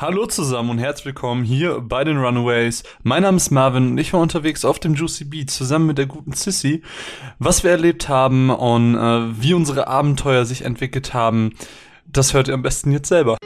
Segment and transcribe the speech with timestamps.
[0.00, 2.84] Hallo zusammen und herzlich willkommen hier bei den Runaways.
[3.02, 6.06] Mein Name ist Marvin und ich war unterwegs auf dem Juicy Beat zusammen mit der
[6.06, 6.82] guten Sissy.
[7.38, 11.52] Was wir erlebt haben und äh, wie unsere Abenteuer sich entwickelt haben,
[12.06, 13.36] das hört ihr am besten jetzt selber.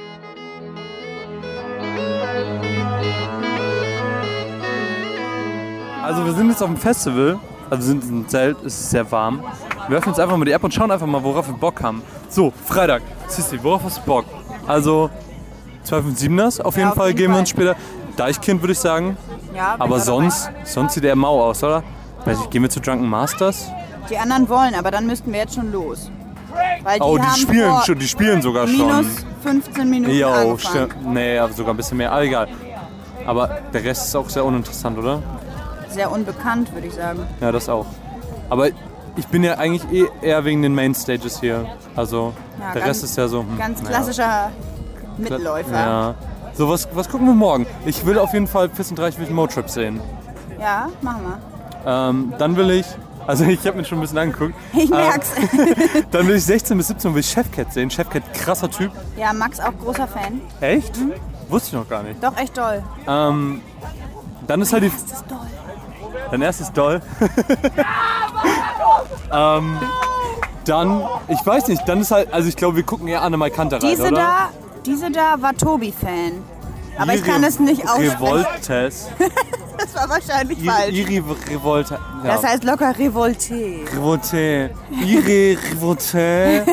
[6.04, 9.10] Also wir sind jetzt auf dem Festival, also wir sind im Zelt, es ist sehr
[9.10, 9.42] warm.
[9.88, 12.00] Wir öffnen jetzt einfach mal die App und schauen einfach mal, worauf wir Bock haben.
[12.28, 13.02] So, Freitag.
[13.26, 14.26] Sissi, worauf hast du Bock?
[14.68, 15.10] Also
[15.84, 17.40] 257ers, auf jeden auf Fall jeden gehen wir Fall.
[17.40, 17.76] uns später.
[18.16, 19.16] Deichkind würde ich sagen.
[19.54, 21.82] Ja, Aber sonst, sonst sieht er mau aus, oder?
[22.24, 23.68] Weiß ich, gehen wir zu Drunken Masters?
[24.10, 26.10] Die anderen wollen, aber dann müssten wir jetzt schon los.
[26.82, 28.76] Weil die Oh, die spielen schon, die spielen sogar schon.
[28.76, 29.06] minus
[29.42, 30.56] 15 Minuten Jo.
[31.06, 32.12] Nee, aber sogar ein bisschen mehr.
[32.12, 32.48] Aber egal.
[33.26, 35.20] Aber der Rest ist auch sehr uninteressant, oder?
[35.88, 37.20] Sehr unbekannt, würde ich sagen.
[37.40, 37.86] Ja, das auch.
[38.50, 38.68] Aber
[39.16, 41.66] ich bin ja eigentlich eh eher wegen den Main Stages hier.
[41.96, 43.40] Also Ja, der ganz- Rest ist ja so.
[43.40, 44.50] hm, Ganz klassischer
[45.18, 45.72] Mitläufer.
[45.72, 46.14] Ja, Ja.
[46.54, 47.66] So, was, was gucken wir morgen?
[47.84, 50.00] Ich will auf jeden Fall Fist und Reich Motrip sehen.
[51.02, 51.22] machen
[51.84, 51.92] wir.
[51.92, 52.86] Ähm, dann will ich,
[53.26, 54.54] also ich habe mir schon ein bisschen angeguckt.
[54.72, 55.32] Ich Ähm, merk's.
[56.12, 57.90] Dann will ich 16 bis 17 will ich Chefcat sehen.
[57.90, 58.92] Chefcat, krasser Typ.
[59.16, 60.40] ja, Max auch großer Fan.
[60.60, 60.94] Echt?
[61.48, 62.22] Wusste ich noch gar nicht.
[62.22, 62.82] Doch, echt doll.
[63.08, 63.60] Ähm,
[64.46, 64.86] dann ist halt die.
[64.88, 65.38] Ist doll.
[66.30, 67.00] Dein erstes Doll.
[69.32, 69.78] ähm,
[70.64, 73.82] dann, ich weiß nicht, dann ist halt, also ich glaube, wir gucken eher Anne Kantereit,
[73.82, 74.16] Diese oder?
[74.16, 74.48] da,
[74.86, 76.42] diese da war Tobi-Fan.
[76.96, 78.10] Aber ich kann es nicht aussprechen.
[78.22, 79.08] Revoltes.
[79.76, 80.94] Das war wahrscheinlich Iri, falsch.
[80.94, 81.18] Iri
[81.50, 81.98] Revolte.
[82.22, 82.34] Ja.
[82.34, 83.80] Das heißt locker Revolté.
[83.92, 84.70] Revolte.
[85.04, 86.64] Iri Revolte.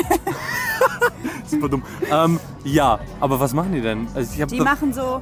[1.47, 1.83] Super dumm.
[2.11, 4.07] Ähm, ja, aber was machen die denn?
[4.13, 5.19] Also ich Die machen so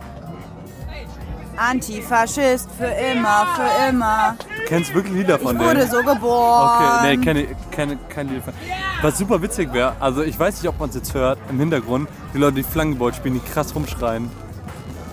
[1.55, 4.35] Antifaschist für immer, für immer.
[4.39, 5.91] du kennst wirklich Lieder Ich von wurde denen?
[5.91, 6.99] so geboren.
[6.99, 8.53] Okay, nee, keine, keine, keine Lieder von
[9.01, 12.09] Was super witzig wäre, also ich weiß nicht, ob man es jetzt hört, im Hintergrund,
[12.33, 14.29] die Leute, die Flankenboard spielen, die krass rumschreien.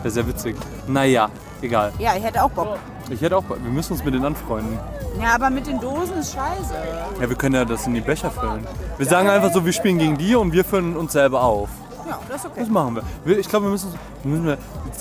[0.03, 0.57] Wäre sehr witzig.
[0.89, 1.31] Naja,
[1.63, 1.93] egal.
[2.01, 2.79] Ja, ich hätte auch Bock.
[3.11, 4.77] Ich hätte auch, wir müssen uns mit denen anfreunden.
[5.23, 6.75] Ja, aber mit den Dosen ist scheiße.
[7.21, 8.67] Ja, wir können ja das in die Becher füllen.
[8.99, 11.69] Wir sagen einfach so, wir spielen gegen die und wir füllen uns selber auf.
[12.09, 12.61] Ja, das ist okay.
[12.61, 13.39] Das machen wir.
[13.39, 14.59] ich glaube, wir müssen, wir müssen wir,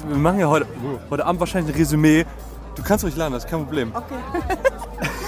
[0.08, 0.68] wir machen ja heute,
[1.10, 2.24] heute Abend wahrscheinlich ein Resümee.
[2.76, 3.92] Du kannst ruhig lernen, das ist kein Problem.
[3.96, 5.08] Okay.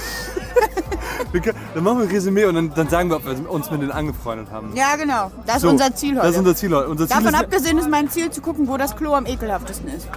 [1.32, 3.82] Können, dann machen wir ein Resümee und dann, dann sagen wir, ob wir uns mit
[3.82, 4.76] denen angefreundet haben.
[4.76, 5.32] Ja, genau.
[5.46, 6.22] Das ist So, unser Ziel heute.
[6.28, 6.90] Das ist unser Ziel heute.
[6.90, 9.90] Unser Ziel Davon ist, abgesehen ist mein Ziel zu gucken, wo das Klo am ekelhaftesten
[9.90, 10.08] ist.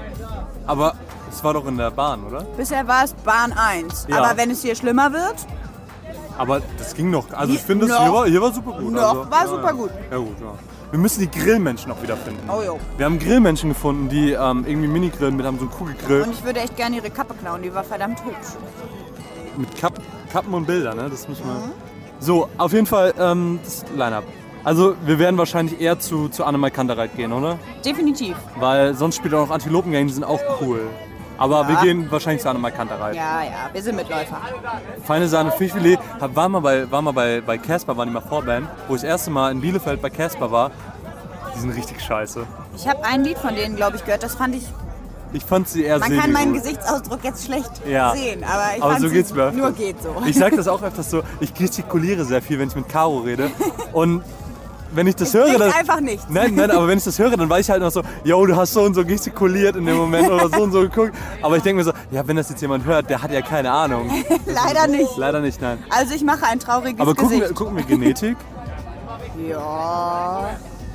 [0.66, 0.94] aber
[1.30, 2.42] es war doch in der Bahn, oder?
[2.56, 4.06] Bisher war es Bahn 1.
[4.08, 4.18] Ja.
[4.22, 5.36] Aber wenn es hier schlimmer wird,
[6.38, 7.26] Aber das ging noch.
[7.32, 8.92] Also ich finde, hier war, hier war super gut.
[8.92, 9.90] noch also, war ja, super gut.
[10.10, 10.52] Ja gut, ja.
[10.90, 12.48] Wir müssen die Grillmenschen auch wieder finden.
[12.50, 12.80] Oh jo.
[12.96, 16.42] Wir haben Grillmenschen gefunden, die ähm, irgendwie Minigrillen mit haben, so einen Kugelgrill und ich
[16.44, 18.56] würde echt gerne ihre Kappe klauen, die war verdammt hübsch.
[19.56, 19.92] mit Kap
[20.32, 21.08] Kappen und Bildern, ne?
[21.10, 21.70] Das müssen wir.
[22.20, 24.24] So, auf jeden Fall ähm, das Line-Up.
[24.62, 27.58] Also wir werden wahrscheinlich eher zu, zu Annemal Kantereit gehen, oder?
[27.84, 28.36] Definitiv.
[28.58, 30.80] Weil sonst spielt auch noch Antilopengang, die sind auch cool.
[31.38, 31.68] Aber Ja.
[31.70, 33.14] wir gehen wahrscheinlich zu Annemal Kantereit.
[33.16, 34.36] Ja, ja, wir sind Mitläufer.
[35.04, 35.98] Feine Sahne Fischfilet.
[36.20, 39.08] War mal bei war mal bei bei Casper, waren die mal Vorband, wo ich das
[39.08, 40.70] erste Mal in Bielefeld bei Casper war.
[41.54, 42.46] Die sind richtig scheiße.
[42.76, 44.22] Ich habe ein Lied von denen, glaube ich, gehört.
[44.22, 44.64] Das fand ich.
[45.32, 46.52] Ich fand sie eher Man kann meinen.
[46.54, 48.12] Gesichtsausdruck jetzt schlecht Ja.
[48.14, 50.14] sehen, aber ich Aber fand so geht's mir nur geht so.
[50.26, 53.50] Ich sag das auch öfters so, ich gestikuliere sehr viel, wenn ich mit Caro rede.
[53.92, 54.22] Und
[54.92, 55.70] wenn ich das höre, Bringt dann.
[55.72, 56.26] einfach nichts.
[56.28, 58.56] Nein, nein, aber wenn ich das höre, dann weiß ich halt noch so, yo, du
[58.56, 61.12] hast so und so gestikuliert in dem Moment oder so und so geguckt.
[61.42, 63.70] Aber ich denke mir so, ja, wenn das jetzt jemand hört, der hat ja keine
[63.70, 64.10] Ahnung.
[64.46, 65.16] Leider nicht.
[65.16, 65.78] Leider nicht, nein.
[65.90, 67.50] Also ich mache ein trauriges Aber gucken Gesicht.
[67.50, 68.36] wir, gucken wir Genetik?
[69.48, 70.50] Ja.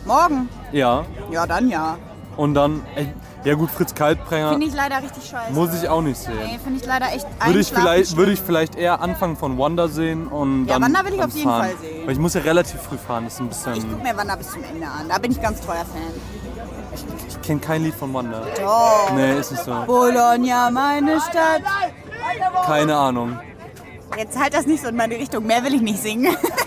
[0.06, 0.50] Morgen?
[0.74, 1.06] Ja.
[1.31, 1.97] Ja, dann ja.
[2.38, 3.13] Und dann, ey,
[3.45, 5.53] ja gut, Fritz Kaltbrenger Finde ich leider richtig scheiße.
[5.53, 6.59] muss ich auch nicht Nee, sehen.
[6.63, 10.28] finde ich leider echt Würde ich, vielleicht, würde ich vielleicht eher Anfang von Wanda sehen
[10.28, 11.61] und Ja, dann Wanda will ich auf jeden fahren.
[11.69, 12.06] Fall sehen.
[12.06, 13.73] Weil ich muss ja relativ früh fahren, das ist ein bisschen...
[13.75, 15.07] Ich guck mir Wanda bis zum Ende an.
[15.07, 16.01] Da bin ich ganz treuer Fan.
[17.28, 18.41] Ich kenne kein Lied von Wanda.
[18.66, 19.13] Oh.
[19.16, 19.73] Nee, ist nicht so.
[19.85, 21.62] Bologna, meine Stadt.
[22.66, 23.39] Keine Ahnung.
[24.17, 25.45] Jetzt halt das nicht so in meine Richtung.
[25.45, 26.35] Mehr will ich nicht singen.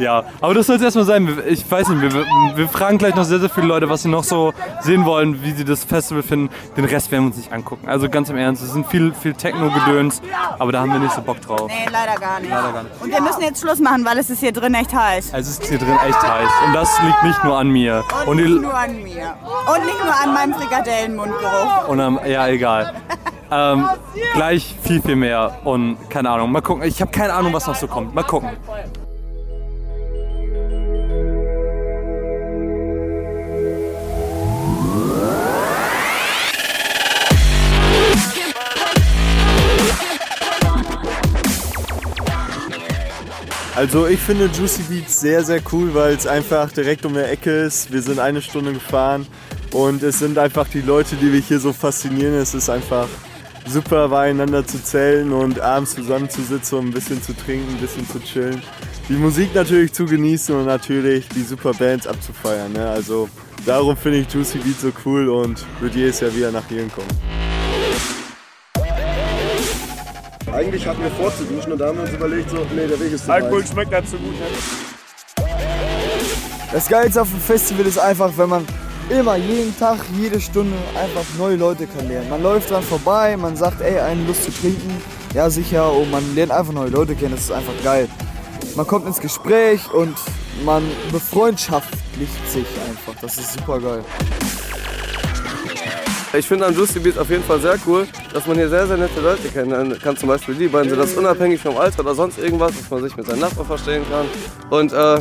[0.00, 1.38] Ja, aber das soll es erstmal sein.
[1.46, 2.24] Ich weiß nicht, wir,
[2.56, 5.52] wir fragen gleich noch sehr, sehr viele Leute, was sie noch so sehen wollen, wie
[5.52, 6.48] sie das Festival finden.
[6.76, 7.88] Den Rest werden wir uns nicht angucken.
[7.88, 10.22] Also ganz im Ernst, es sind viel, viel Techno-Gedöns,
[10.58, 11.68] aber da haben wir nicht so Bock drauf.
[11.68, 12.50] Nee, leider gar nicht.
[12.50, 12.94] Leider gar nicht.
[13.02, 15.32] Und wir müssen jetzt Schluss machen, weil es ist hier drin echt heiß.
[15.34, 18.02] Es ist hier drin echt heiß und das liegt nicht nur an mir.
[18.22, 19.34] Und, Und, nicht nur an mir.
[19.74, 21.88] Und nicht nur an meinem Frikadellenmundgeruch.
[21.88, 22.94] und am, ja, egal.
[23.52, 23.88] Ähm,
[24.34, 26.52] gleich viel, viel mehr und keine Ahnung.
[26.52, 26.84] Mal gucken.
[26.84, 28.14] Ich habe keine Ahnung, was noch so kommt.
[28.14, 28.50] Mal gucken.
[43.80, 47.50] Also ich finde Juicy Beats sehr, sehr cool, weil es einfach direkt um die Ecke
[47.50, 47.90] ist.
[47.90, 49.26] Wir sind eine Stunde gefahren
[49.72, 52.34] und es sind einfach die Leute, die mich hier so faszinieren.
[52.34, 53.08] Es ist einfach
[53.66, 58.20] super, beieinander zu zählen und abends zusammenzusitzen, um ein bisschen zu trinken, ein bisschen zu
[58.20, 58.62] chillen.
[59.08, 62.74] Die Musik natürlich zu genießen und natürlich die super Bands abzufeiern.
[62.74, 62.86] Ne?
[62.86, 63.30] Also
[63.64, 67.49] darum finde ich Juicy Beats so cool und wird jedes Jahr wieder nach hier kommen.
[70.60, 73.00] Eigentlich hatten wir vor zu duschen und da haben wir uns überlegt, so, nee, der
[73.00, 74.34] Weg ist zu Alkohol schmeckt dazu gut.
[74.38, 75.46] Ne?
[76.70, 78.66] Das Geilste auf dem Festival ist einfach, wenn man
[79.08, 82.28] immer, jeden Tag, jede Stunde einfach neue Leute kennenlernt.
[82.28, 85.00] Man läuft dran vorbei, man sagt, ey, einen Lust zu trinken.
[85.32, 85.90] Ja, sicher.
[85.94, 87.36] Und man lernt einfach neue Leute kennen.
[87.36, 88.06] Das ist einfach geil.
[88.76, 90.14] Man kommt ins Gespräch und
[90.66, 93.18] man befreundschaftlicht sich einfach.
[93.22, 94.04] Das ist super geil.
[96.32, 98.96] Ich finde an Juicy Beat auf jeden Fall sehr cool, dass man hier sehr, sehr
[98.96, 100.16] nette Leute kennen kann.
[100.16, 103.16] Zum Beispiel die beiden sind das unabhängig vom Alter oder sonst irgendwas, dass man sich
[103.16, 104.26] mit seinen Nachbarn verstehen kann.
[104.70, 105.20] Und äh,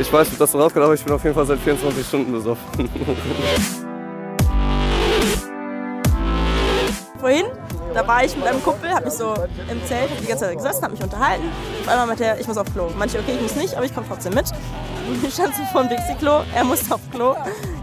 [0.00, 2.32] ich weiß nicht, dass du rauskommt, aber ich bin auf jeden Fall seit 24 Stunden
[2.32, 2.88] besoffen.
[7.20, 7.44] Vorhin,
[7.96, 9.32] da war ich mit einem Kumpel, hab mich so
[9.70, 11.50] im Zelt, die ganze Zeit gesessen, hab mich unterhalten.
[11.80, 12.90] Auf einmal meinte er, ich muss auf Klo.
[12.98, 14.46] Manche, okay, ich muss nicht, aber ich komme trotzdem mit.
[15.22, 17.36] Ich stand so vor dem Dixie-Klo, er musste auf Klo,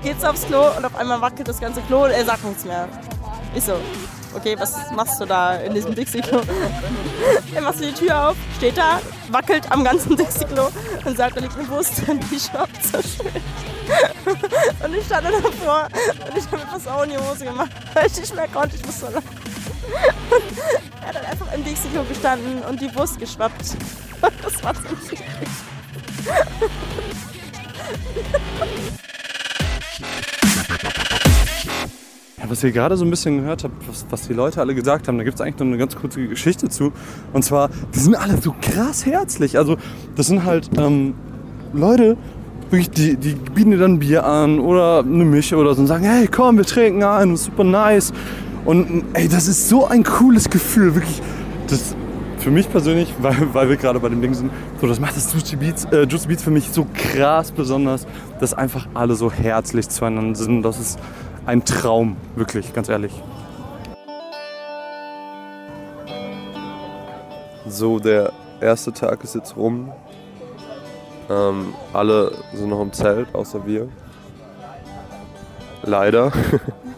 [0.04, 2.90] geht's aufs Klo und auf einmal wackelt das ganze Klo und er sagt nichts mehr.
[3.56, 3.76] Ich so,
[4.36, 6.42] okay, was machst du da in diesem Dixie-Klo?
[7.56, 9.00] er macht die Tür auf, steht da,
[9.30, 10.68] wackelt am ganzen Dixie-Klo
[11.06, 13.42] und sagt, da liegt eine Wurst drin, die schwappt so schön.
[14.84, 15.88] und ich stand da davor
[16.30, 18.76] und ich habe mir fast auch in die Hose gemacht, weil ich nicht mehr konnte,
[18.76, 19.63] ich musste so lachen.
[21.02, 23.76] Er hat dann einfach im Dixie-Klo gestanden und die Wurst geschwappt.
[24.42, 25.50] das war so schwierig.
[32.38, 35.08] Ja, was ihr gerade so ein bisschen gehört habt, was, was die Leute alle gesagt
[35.08, 36.92] haben, da gibt es eigentlich noch eine ganz kurze Geschichte zu.
[37.32, 39.58] Und zwar, die sind alle so krass herzlich.
[39.58, 39.78] Also,
[40.16, 41.14] das sind halt ähm,
[41.74, 42.18] Leute,
[42.70, 46.04] wirklich, die, die bieten dir dann Bier an oder eine Mische oder so und sagen,
[46.06, 48.12] hey, komm, wir trinken ein, super nice.
[48.66, 51.22] Und ey, das ist so ein cooles Gefühl, wirklich.
[51.68, 51.96] Das,
[52.38, 55.34] für mich persönlich, weil, weil wir gerade bei dem Ding sind, so das macht das
[55.34, 58.06] Juicy Beats, äh, Juicy Beats für mich so krass besonders,
[58.40, 60.64] dass einfach alle so herzlich zueinander sind.
[60.64, 61.00] Das ist
[61.46, 63.12] ein Traum, wirklich, ganz ehrlich.
[67.68, 68.32] So, der
[68.62, 69.92] erste Tag ist jetzt rum.
[71.30, 73.88] Ähm, alle sind noch im Zelt, außer wir.
[75.82, 76.32] Leider.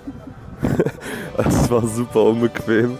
[1.37, 2.97] Es war super unbequem.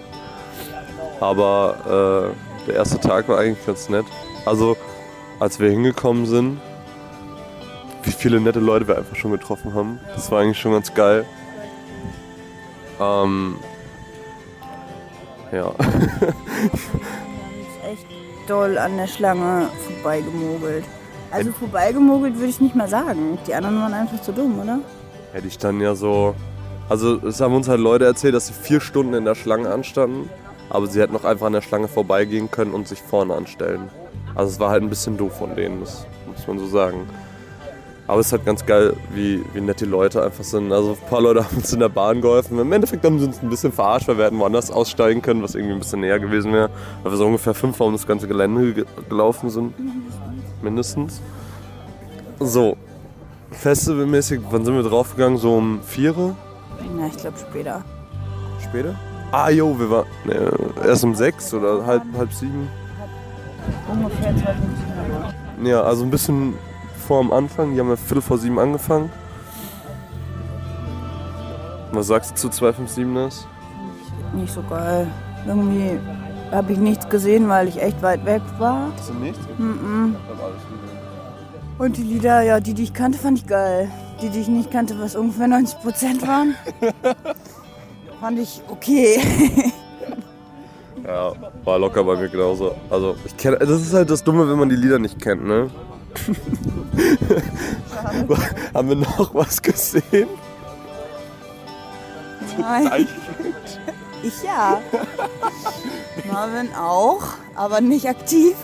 [1.20, 2.34] Aber
[2.66, 4.06] äh, der erste Tag war eigentlich ganz nett.
[4.46, 4.76] Also,
[5.40, 6.60] als wir hingekommen sind,
[8.04, 10.00] wie viele nette Leute wir einfach schon getroffen haben.
[10.14, 11.26] Das war eigentlich schon ganz geil.
[13.00, 13.56] Ähm,
[15.52, 15.72] ja.
[17.92, 18.06] echt
[18.48, 20.86] doll an der Schlange vorbeigemogelt.
[21.32, 23.38] Also vorbeigemogelt würde ich nicht mal sagen.
[23.48, 24.80] Die anderen waren einfach zu dumm, oder?
[25.34, 26.36] Ja, die standen ja so.
[26.88, 30.30] Also, es haben uns halt Leute erzählt, dass sie vier Stunden in der Schlange anstanden.
[30.70, 33.90] Aber sie hätten auch einfach an der Schlange vorbeigehen können und sich vorne anstellen.
[34.36, 37.08] Also, es war halt ein bisschen doof von denen, das muss man so sagen.
[38.08, 40.72] Aber es ist halt ganz geil, wie, wie nett die Leute einfach sind.
[40.72, 42.60] Also, ein paar Leute haben uns in der Bahn geholfen.
[42.60, 45.56] Im Endeffekt haben sie uns ein bisschen verarscht, weil wir hätten woanders aussteigen können, was
[45.56, 46.70] irgendwie ein bisschen näher gewesen wäre.
[47.02, 49.74] Weil wir so ungefähr fünfmal um das ganze Gelände ge- gelaufen sind.
[50.62, 51.20] Mindestens.
[52.40, 52.78] So,
[53.52, 55.38] festivalmäßig, wann sind wir draufgegangen?
[55.40, 56.36] So um vier Uhr?
[56.96, 57.84] Na, ich glaube später.
[58.64, 58.96] Später?
[59.32, 60.52] Ah, jo, wir waren ne,
[60.86, 62.70] erst um sechs oder halb, halb sieben.
[63.92, 66.54] Ungefähr 20 Ja, also ein bisschen
[67.08, 67.74] vor am Anfang.
[67.74, 69.10] Die haben ja Viertel vor sieben angefangen.
[71.92, 73.48] Was sagst du zu 257 das?
[74.34, 75.08] Nicht so geil.
[75.48, 76.00] Irgendwie
[76.52, 78.92] habe ich nichts gesehen, weil ich echt weit weg war.
[78.98, 79.40] Hast du nichts?
[79.58, 80.16] Mhm.
[81.78, 83.90] Und die Lieder, ja, die, die ich kannte, fand ich geil.
[84.22, 86.56] Die, die ich nicht kannte, was ungefähr 90 Prozent waren,
[88.20, 89.20] fand ich okay.
[91.06, 92.76] Ja, war locker bei mir genauso.
[92.90, 95.70] Also, ich kenne, das ist halt das Dumme, wenn man die Lieder nicht kennt, ne?
[98.74, 100.28] Haben wir noch was gesehen?
[102.58, 103.08] Nein.
[104.24, 104.82] Ich ja.
[106.32, 107.22] Marvin auch,
[107.54, 108.56] aber nicht aktiv.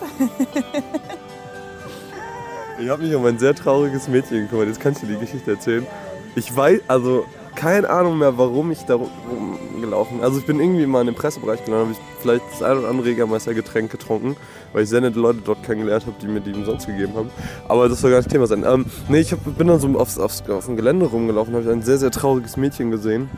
[2.82, 4.66] Ich habe mich um ein sehr trauriges Mädchen gekümmert.
[4.66, 5.86] Jetzt kannst du die Geschichte erzählen.
[6.34, 10.24] Ich weiß, also keine Ahnung mehr, warum ich da rumgelaufen bin.
[10.24, 12.88] Also ich bin irgendwie mal in den Pressebereich gelandet, habe ich vielleicht das ein oder
[12.88, 14.36] andere Jägermeister-Getränk getrunken,
[14.72, 17.30] weil ich sehr nette Leute dort kennengelernt habe, die mir die umsonst gegeben haben.
[17.68, 18.64] Aber das soll gar nicht Thema sein.
[18.66, 21.70] Ähm, nee, ich hab, bin dann so aufs, aufs, auf dem Gelände rumgelaufen, habe ich
[21.70, 23.30] ein sehr, sehr trauriges Mädchen gesehen.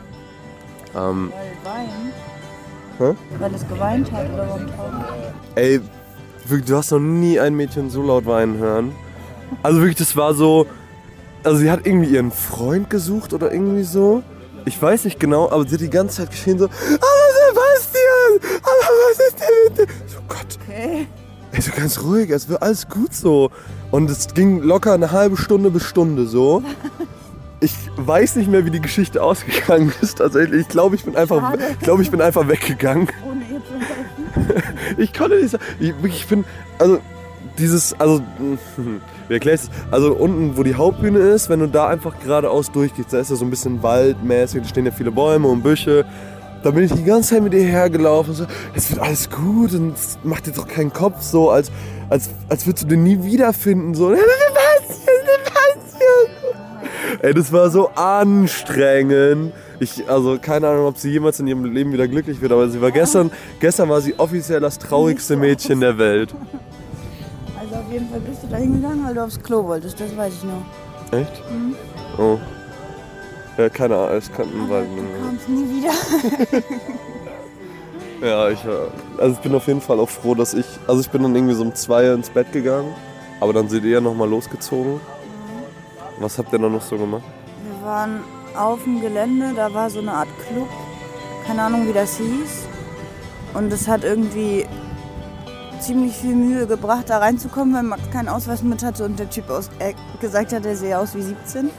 [0.95, 1.31] Ähm,
[1.63, 1.89] Weil Wein.
[2.97, 3.15] Hä?
[3.37, 5.05] Weil es geweint hat oder warum traurig?
[5.53, 5.81] Ey,
[6.65, 8.95] du hast noch nie ein Mädchen so laut weinen hören.
[9.63, 10.67] Also wirklich, das war so.
[11.43, 14.23] Also sie hat irgendwie ihren Freund gesucht oder irgendwie so.
[14.65, 16.71] Ich weiß nicht genau, aber sie hat die ganze Zeit geschrien so, aber
[17.49, 19.93] Sebastian, aber was ist denn mit dir?
[20.07, 20.57] So Gott.
[20.63, 21.07] Okay.
[21.51, 23.51] Ey, so ganz ruhig, es wird alles gut so.
[23.91, 26.63] Und es ging locker eine halbe Stunde bis Stunde so.
[27.61, 30.17] Ich weiß nicht mehr, wie die Geschichte ausgegangen ist.
[30.17, 33.07] Tatsächlich, ich glaube, ich bin einfach, ich glaube, ich bin einfach weggegangen.
[33.25, 34.99] Ohne ihr zu helfen.
[34.99, 35.63] Ich konnte nicht sagen.
[35.79, 36.43] Ich, ich bin,
[36.79, 36.99] also
[37.57, 38.21] dieses, also,
[39.27, 39.69] wie erkläre ich das?
[39.91, 43.35] Also unten, wo die Hauptbühne ist, wenn du da einfach geradeaus durchgehst, da ist ja
[43.35, 46.05] so ein bisschen waldmäßig, da stehen ja viele Bäume und Büsche.
[46.63, 49.73] Da bin ich die ganze Zeit mit ihr hergelaufen und so, es wird alles gut
[49.73, 51.71] und es macht dir doch keinen Kopf so, als,
[52.09, 53.93] als, als würdest du den nie wiederfinden.
[53.93, 56.45] So, Sebastian, Sebastian.
[57.21, 59.53] Ey, das war so anstrengend.
[59.79, 62.81] Ich, also keine Ahnung, ob sie jemals in ihrem Leben wieder glücklich wird, aber sie
[62.81, 66.33] war gestern, gestern war sie offiziell das traurigste Mädchen der Welt.
[67.95, 70.43] Auf jeden Fall bist du da hingegangen, weil du aufs Klo wolltest, das weiß ich
[70.43, 71.17] noch.
[71.17, 71.41] Echt?
[72.17, 72.37] Oh.
[73.57, 75.93] Ja, keine Ahnung, es kann weil, Du kamst nie wieder.
[78.21, 81.09] Ja, ich, äh, also ich bin auf jeden Fall auch froh, dass ich, also ich
[81.09, 82.93] bin dann irgendwie so um zwei ins Bett gegangen,
[83.39, 84.99] aber dann seid ihr ja nochmal losgezogen.
[86.19, 87.23] Was habt ihr dann noch so gemacht?
[87.63, 88.21] Wir waren
[88.57, 90.67] auf dem Gelände, da war so eine Art Club,
[91.47, 92.65] keine Ahnung wie das hieß.
[93.53, 94.65] Und es hat irgendwie
[95.79, 99.49] ziemlich viel Mühe gebracht, da reinzukommen, weil Max keinen Ausweis mit hatte und der Typ
[99.49, 101.69] aus, äh, gesagt hat, er sehe aus wie 17.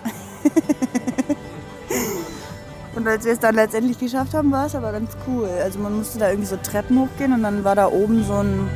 [2.97, 5.49] und als wir es dann letztendlich geschafft haben, war es aber ganz cool.
[5.63, 8.69] Also man musste da irgendwie so Treppen hochgehen und dann war da oben so ein,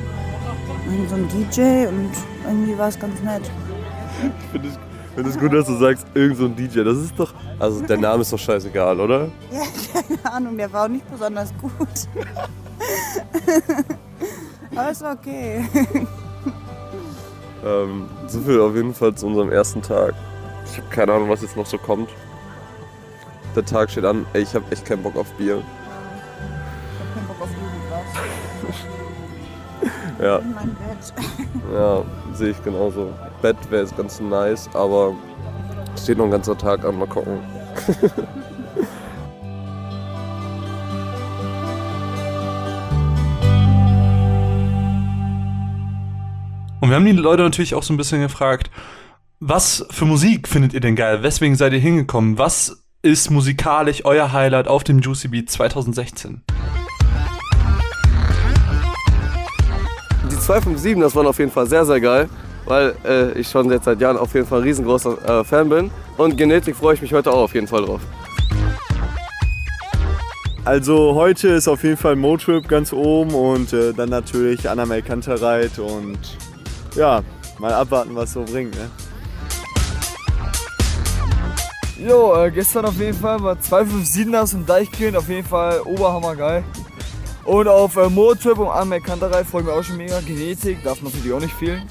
[1.09, 2.11] so ein DJ und
[2.47, 3.43] irgendwie war es ganz nett.
[4.41, 4.79] Ich finde es,
[5.15, 6.83] find es gut, dass du sagst, irgend so ein DJ.
[6.83, 9.29] Das ist doch, also der Name ist doch scheißegal, oder?
[9.53, 9.63] Ja,
[9.93, 12.09] keine Ahnung, der war auch nicht besonders gut.
[14.75, 15.65] Aber ist okay.
[17.65, 20.15] Ähm, so viel auf jeden Fall zu unserem ersten Tag.
[20.65, 22.09] Ich habe keine Ahnung, was jetzt noch so kommt.
[23.55, 24.25] Der Tag steht an.
[24.33, 25.63] Ey, ich habe echt keinen Bock auf Bier.
[27.15, 28.85] keinen Bock auf Jugendgras.
[30.23, 31.15] Ja, In mein Bett.
[31.75, 32.03] ja,
[32.35, 33.11] sehe ich genauso.
[33.41, 35.15] Bett wäre jetzt ganz nice, aber
[35.99, 36.99] steht noch ein ganzer Tag an.
[36.99, 37.41] Mal gucken.
[46.91, 48.69] Und wir haben die Leute natürlich auch so ein bisschen gefragt,
[49.39, 51.23] was für Musik findet ihr denn geil?
[51.23, 52.37] Weswegen seid ihr hingekommen?
[52.37, 56.43] Was ist musikalisch euer Highlight auf dem Juicy Beat 2016?
[60.33, 62.29] Die 257, das waren auf jeden Fall sehr, sehr geil,
[62.65, 65.93] weil äh, ich schon jetzt seit Jahren auf jeden Fall ein riesengroßer äh, Fan bin.
[66.17, 68.01] Und Genetik freue ich mich heute auch auf jeden Fall drauf.
[70.65, 75.79] Also heute ist auf jeden Fall Motrip ganz oben und äh, dann natürlich Anna Kantereit
[75.79, 76.19] und
[76.95, 77.23] ja,
[77.59, 78.75] mal abwarten, was so bringt.
[78.75, 78.91] Ne?
[81.99, 86.65] Jo, äh, gestern auf jeden Fall war 257ers und Deichkind auf jeden Fall oberhammer geil.
[87.45, 90.21] Und auf äh, Moortrip und Anmerk Kanterei freue ich mich auch schon mega.
[90.21, 91.83] Genetik darf natürlich auch nicht fehlen.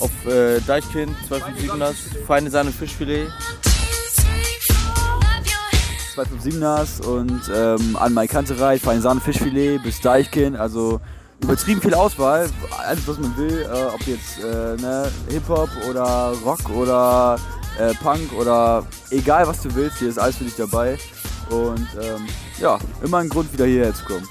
[0.00, 1.94] Auf äh, Deichkind 257ers,
[2.26, 3.28] feine Sahne Fischfilet.
[6.16, 10.56] 257ers und ähm, an Mai Kanterei, feine Sahne Fischfilet bis Deichkind.
[10.56, 11.00] Also
[11.40, 12.48] übertrieben viel Auswahl.
[12.86, 13.62] Alles, was man will.
[13.62, 17.36] Äh, ob jetzt äh, ne, Hip-Hop oder Rock oder
[17.78, 20.98] äh, Punk oder egal was du willst, hier ist alles für dich dabei.
[21.50, 22.26] Und ähm,
[22.60, 24.26] ja, immer ein Grund, wieder hierher zu kommen.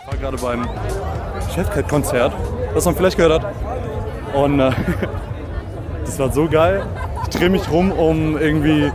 [0.00, 0.68] Ich war gerade beim
[1.54, 2.34] Chefcat-Konzert,
[2.74, 3.54] das man vielleicht gehört hat.
[4.34, 4.72] Und äh,
[6.04, 6.86] das war so geil.
[7.22, 8.92] Ich drehe mich rum, um irgendwie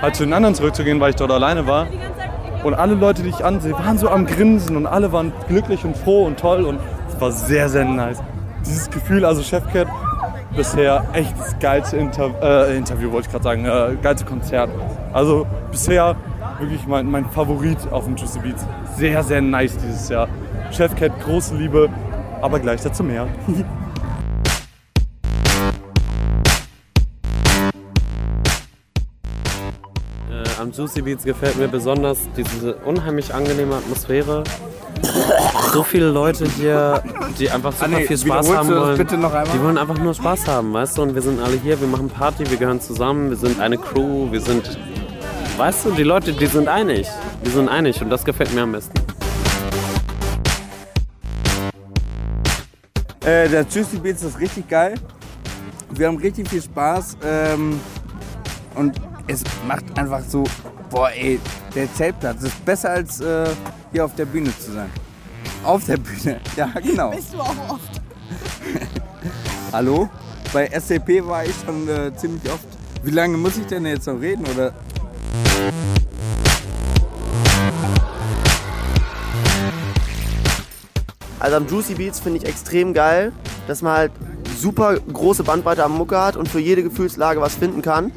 [0.00, 1.86] halt zu den anderen zurückzugehen, weil ich dort alleine war.
[2.64, 5.96] Und alle Leute, die ich ansehe, waren so am Grinsen und alle waren glücklich und
[5.96, 8.20] froh und toll und es war sehr, sehr nice.
[8.66, 9.86] Dieses Gefühl, also Chefcat,
[10.56, 14.70] bisher echt das geilste Inter äh, Interview, wollte ich gerade sagen, äh, geilste Konzert.
[15.12, 16.16] Also bisher
[16.58, 18.66] wirklich mein, mein Favorit auf dem Juicy Beats.
[18.96, 20.28] Sehr, sehr nice dieses Jahr.
[20.72, 21.88] Chefcat, große Liebe,
[22.42, 23.28] aber gleich dazu mehr.
[30.68, 34.44] am Juicy Beats gefällt mir besonders diese unheimlich angenehme Atmosphäre.
[35.72, 37.02] So viele Leute hier,
[37.38, 39.06] die einfach super nee, viel Spaß haben wollen.
[39.06, 41.02] Die wollen einfach nur Spaß haben, weißt du?
[41.02, 44.30] Und wir sind alle hier, wir machen Party, wir gehören zusammen, wir sind eine Crew,
[44.30, 44.78] wir sind.
[45.56, 47.08] Weißt du, die Leute, die sind einig.
[47.44, 48.98] Die sind einig und das gefällt mir am besten.
[53.24, 54.94] Äh, der Juicy Beats ist richtig geil.
[55.90, 57.16] Wir haben richtig viel Spaß.
[57.24, 57.80] Ähm,
[58.74, 60.44] und es macht einfach so,
[60.90, 61.38] boah ey,
[61.74, 63.48] der Zeltplatz ist besser als äh,
[63.92, 64.90] hier auf der Bühne zu sein.
[65.62, 67.10] Auf der Bühne, ja genau.
[67.10, 68.00] Bist du auch oft.
[69.72, 70.08] Hallo?
[70.52, 72.66] Bei SCP war ich schon äh, ziemlich oft.
[73.02, 74.72] Wie lange muss ich denn jetzt noch reden oder?
[81.38, 83.32] Also am Juicy Beats finde ich extrem geil,
[83.66, 84.12] dass man halt
[84.58, 88.10] super große Bandbreite am Mucke hat und für jede Gefühlslage was finden kann.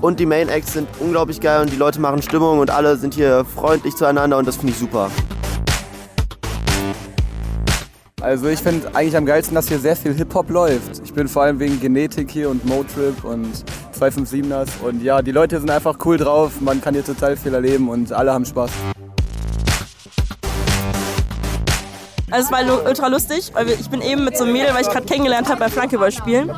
[0.00, 3.12] Und die Main Acts sind unglaublich geil und die Leute machen Stimmung und alle sind
[3.12, 5.10] hier freundlich zueinander und das finde ich super.
[8.22, 11.02] Also ich finde eigentlich am geilsten, dass hier sehr viel Hip-Hop läuft.
[11.04, 13.64] Ich bin vor allem wegen Genetik hier und Motrip und
[13.98, 17.88] 257ers und ja, die Leute sind einfach cool drauf, man kann hier total viel erleben
[17.88, 18.70] und alle haben Spaß.
[22.30, 24.88] Also es war ultra lustig, weil ich bin eben mit so einem Mädel, weil ich
[24.88, 26.50] gerade kennengelernt habe beim Flankeball spielen,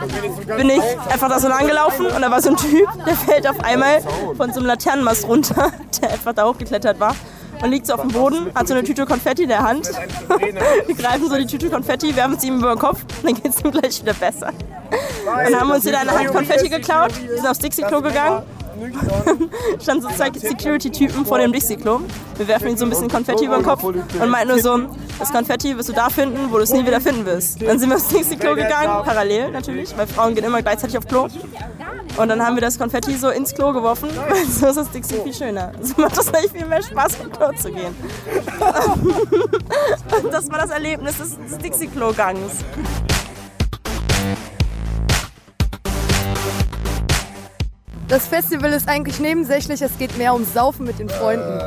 [0.57, 3.49] bin ich einfach da so lang gelaufen und da war so ein Typ, der fällt
[3.49, 4.02] auf einmal
[4.37, 7.14] von so einem Laternenmast runter, der einfach da hochgeklettert war
[7.62, 9.88] und liegt so auf dem Boden, hat so eine Tüte Konfetti in der Hand.
[10.87, 13.64] Wir greifen so die Tüte Konfetti, werfen es ihm über den Kopf dann geht es
[13.64, 14.52] ihm gleich wieder besser.
[15.25, 18.43] Dann haben wir uns wieder eine Hand Konfetti geklaut, sind aufs Dixie-Klo gegangen
[19.81, 22.01] standen so zwei Security-Typen vor dem Dixie-Klo.
[22.37, 24.79] Wir werfen ihnen so ein bisschen Konfetti über den Kopf und meinten nur so,
[25.19, 27.62] das Konfetti wirst du da finden, wo du es nie wieder finden wirst.
[27.62, 31.29] Dann sind wir aufs Dixie-Klo gegangen, parallel natürlich, weil Frauen gehen immer gleichzeitig auf Klo.
[32.17, 35.21] Und dann haben wir das Konfetti so ins Klo geworfen, weil so ist das Dixie
[35.23, 35.73] viel schöner.
[35.81, 37.95] So macht das nicht viel mehr Spaß, auf Klo zu gehen.
[40.23, 42.65] Und das war das Erlebnis des, des Dixie-Klo-Gangs.
[48.12, 51.59] Das Festival ist eigentlich nebensächlich, es geht mehr ums Saufen mit den Freunden.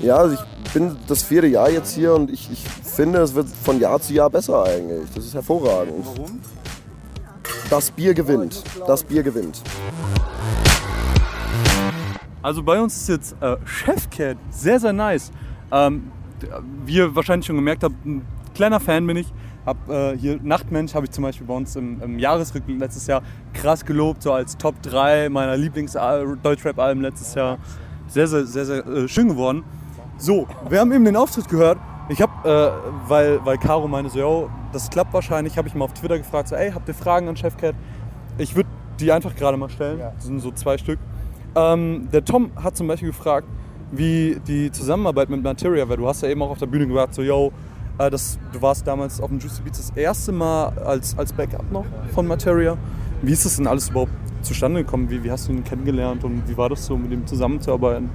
[0.00, 3.48] Ja, also ich bin das vierte Jahr jetzt hier und ich, ich finde, es wird
[3.50, 5.10] von Jahr zu Jahr besser eigentlich.
[5.14, 6.06] Das ist hervorragend.
[6.06, 6.40] Warum?
[7.68, 8.64] Das Bier gewinnt.
[8.86, 9.60] Das Bier gewinnt.
[12.40, 15.30] Also bei uns ist jetzt äh, Chefcat, sehr, sehr nice.
[15.70, 16.10] Ähm,
[16.86, 17.94] wie ihr wahrscheinlich schon gemerkt habt,
[18.58, 19.32] kleiner Fan bin ich.
[19.64, 23.22] Hab äh, hier Nachtmensch habe ich zum Beispiel bei uns im, im Jahresrückblick letztes Jahr
[23.52, 27.58] krass gelobt, so als Top 3 meiner Lieblings-Deutschrap-Alben letztes Jahr.
[28.08, 29.62] Sehr, sehr, sehr, sehr äh, schön geworden.
[30.16, 31.78] So, wir haben eben den Auftritt gehört.
[32.08, 35.84] Ich habe, äh, weil, weil Caro meinte so, yo, das klappt wahrscheinlich, habe ich mal
[35.84, 37.76] auf Twitter gefragt, so, ey, habt ihr Fragen an Chefcat?
[38.38, 38.68] Ich würde
[38.98, 40.00] die einfach gerade mal stellen.
[40.00, 40.98] Das sind so zwei Stück.
[41.54, 43.46] Ähm, der Tom hat zum Beispiel gefragt,
[43.92, 45.96] wie die Zusammenarbeit mit Materia war.
[45.96, 47.52] Du hast ja eben auch auf der Bühne gesagt, so, yo,
[47.98, 51.70] äh, das, du warst damals auf dem Juicy Beats das erste Mal als, als Backup
[51.72, 52.76] noch von Materia.
[53.22, 55.10] Wie ist das denn alles überhaupt zustande gekommen?
[55.10, 58.10] Wie, wie hast du ihn kennengelernt und wie war das so, mit ihm zusammenzuarbeiten?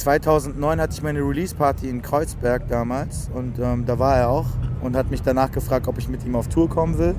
[0.00, 4.46] 2009 hatte ich meine Release-Party in Kreuzberg damals und ähm, da war er auch
[4.80, 7.14] und hat mich danach gefragt, ob ich mit ihm auf Tour kommen will.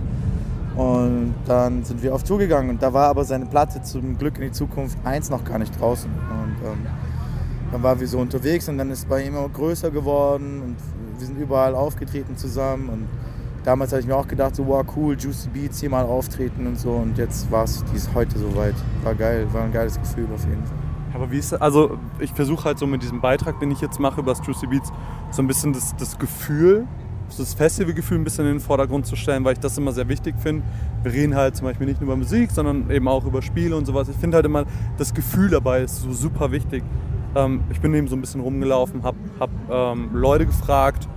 [0.75, 4.37] Und dann sind wir auf Tour gegangen und da war aber seine Platte zum Glück
[4.37, 6.09] in die Zukunft 1 noch gar nicht draußen.
[6.09, 6.87] Und ähm,
[7.71, 10.75] dann waren wir so unterwegs und dann ist es bei ihm immer größer geworden und
[11.21, 13.07] wir sind überall aufgetreten zusammen und
[13.63, 16.79] damals habe ich mir auch gedacht, so wow cool, Juicy Beats hier mal auftreten und
[16.79, 18.75] so und jetzt war es heute soweit.
[19.03, 20.77] War geil, war ein geiles Gefühl auf jeden Fall.
[21.13, 21.61] Aber wie ist das?
[21.61, 24.65] Also ich versuche halt so mit diesem Beitrag, den ich jetzt mache über das Juicy
[24.65, 24.91] Beats,
[25.29, 26.87] so ein bisschen das, das Gefühl,
[27.37, 30.35] das Festivalgefühl ein bisschen in den Vordergrund zu stellen, weil ich das immer sehr wichtig
[30.39, 30.63] finde.
[31.03, 33.85] Wir reden halt zum Beispiel nicht nur über Musik, sondern eben auch über Spiele und
[33.85, 34.09] sowas.
[34.09, 34.65] Ich finde halt immer,
[34.97, 36.83] das Gefühl dabei ist so super wichtig.
[37.35, 41.07] Ähm, ich bin eben so ein bisschen rumgelaufen, habe hab, ähm, Leute gefragt,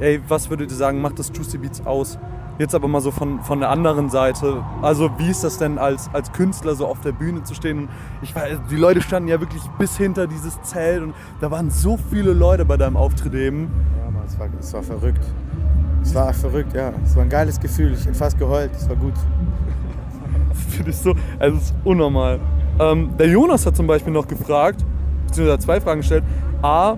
[0.00, 2.18] ey, was würdet ihr sagen, macht das Juicy Beats aus?
[2.58, 4.62] Jetzt aber mal so von, von der anderen Seite.
[4.82, 7.78] Also wie ist das denn als, als Künstler so auf der Bühne zu stehen?
[7.78, 7.88] Und
[8.20, 11.96] ich weiß, die Leute standen ja wirklich bis hinter dieses Zelt und da waren so
[12.10, 13.70] viele Leute bei deinem Auftritt eben.
[13.98, 15.24] Ja, Mann, es war, es war verrückt.
[16.02, 16.92] Es war verrückt, ja.
[17.04, 17.94] Es war ein geiles Gefühl.
[17.94, 18.70] Ich bin fast geheult.
[18.76, 19.14] Es war gut.
[20.50, 22.38] Das finde ich so, also es ist unnormal.
[22.78, 24.84] Ähm, der Jonas hat zum Beispiel noch gefragt,
[25.32, 26.24] beziehungsweise zwei Fragen gestellt.
[26.60, 26.96] A,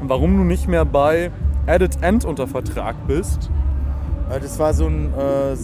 [0.00, 1.30] warum du nicht mehr bei
[1.66, 3.50] Edit End unter Vertrag bist.
[4.30, 5.56] Äh, Das war so ein äh,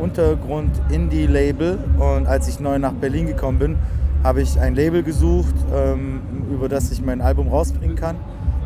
[0.00, 3.78] Untergrund-Indie-Label und als ich neu nach Berlin gekommen bin,
[4.22, 8.16] habe ich ein Label gesucht, ähm, über das ich mein Album rausbringen kann.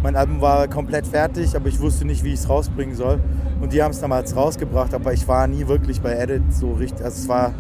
[0.02, 3.20] Mein Album war komplett fertig, aber ich wusste nicht, wie ich es rausbringen soll.
[3.60, 7.04] Und die haben es damals rausgebracht, aber ich war nie wirklich bei Edit so richtig.
[7.04, 7.54] Also es war,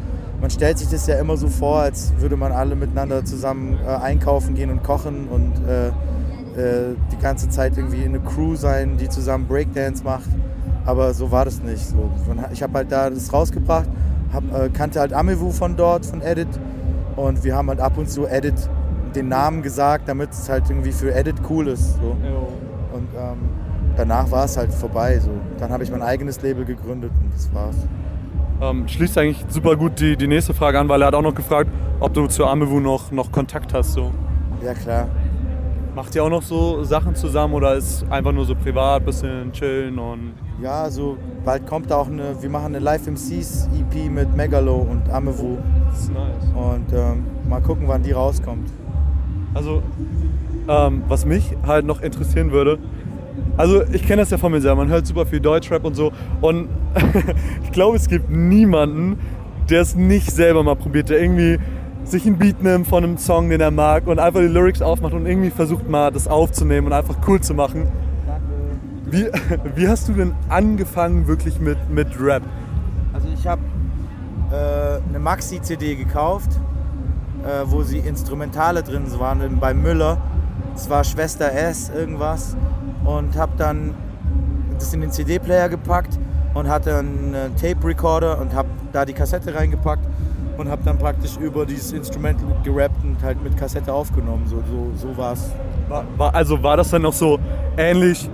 [0.44, 3.88] man stellt sich das ja immer so vor, als würde man alle miteinander zusammen äh,
[3.88, 8.98] einkaufen gehen und kochen und äh, äh, die ganze Zeit irgendwie in eine Crew sein,
[8.98, 10.28] die zusammen Breakdance macht.
[10.84, 11.88] Aber so war das nicht.
[11.88, 12.10] So,
[12.52, 13.88] ich habe halt da das rausgebracht,
[14.34, 16.60] hab, äh, kannte halt Amewu von dort, von Edit.
[17.16, 18.68] Und wir haben halt ab und zu Edit
[19.14, 21.94] den Namen gesagt, damit es halt irgendwie für Edit cool ist.
[21.94, 22.10] So.
[22.92, 23.38] Und ähm,
[23.96, 25.18] danach war es halt vorbei.
[25.20, 25.30] So.
[25.58, 27.76] Dann habe ich mein eigenes Label gegründet und das war's.
[28.64, 31.34] Ähm, schließt eigentlich super gut die, die nächste Frage an, weil er hat auch noch
[31.34, 31.68] gefragt,
[32.00, 33.92] ob du zu Amewu noch, noch Kontakt hast.
[33.92, 34.10] So.
[34.64, 35.08] Ja, klar.
[35.94, 39.98] Macht ihr auch noch so Sachen zusammen oder ist einfach nur so privat, bisschen chillen
[39.98, 40.32] und.
[40.62, 44.76] Ja, also bald kommt da auch eine, wir machen eine Live MCs EP mit Megalo
[44.76, 45.58] und Amewu.
[45.90, 46.44] Das ist nice.
[46.54, 48.70] Und ähm, mal gucken, wann die rauskommt.
[49.52, 49.82] Also,
[50.68, 52.78] ähm, was mich halt noch interessieren würde,
[53.56, 56.12] also ich kenne das ja von mir selber, man hört super viel Deutschrap und so
[56.40, 56.68] und
[57.64, 59.18] ich glaube, es gibt niemanden,
[59.70, 61.58] der es nicht selber mal probiert, der irgendwie
[62.04, 65.14] sich ein Beat nimmt von einem Song, den er mag und einfach die Lyrics aufmacht
[65.14, 67.86] und irgendwie versucht mal das aufzunehmen und einfach cool zu machen.
[69.06, 69.26] Wie,
[69.76, 72.42] wie hast du denn angefangen wirklich mit, mit Rap?
[73.12, 73.62] Also ich habe
[74.50, 76.50] äh, eine Maxi-CD gekauft,
[77.44, 80.18] äh, wo sie Instrumentale drin waren bei Müller.
[80.74, 82.56] Es war Schwester S irgendwas
[83.04, 83.94] und habe dann
[84.78, 86.18] das in den CD-Player gepackt
[86.54, 90.04] und hatte einen äh, Tape-Recorder und habe da die Kassette reingepackt
[90.56, 94.46] und habe dann praktisch über dieses Instrumental gerappt und halt mit Kassette aufgenommen.
[94.46, 95.50] So, so, so war's.
[95.88, 97.38] War, war, also war das dann noch so
[97.76, 98.28] ähnlich,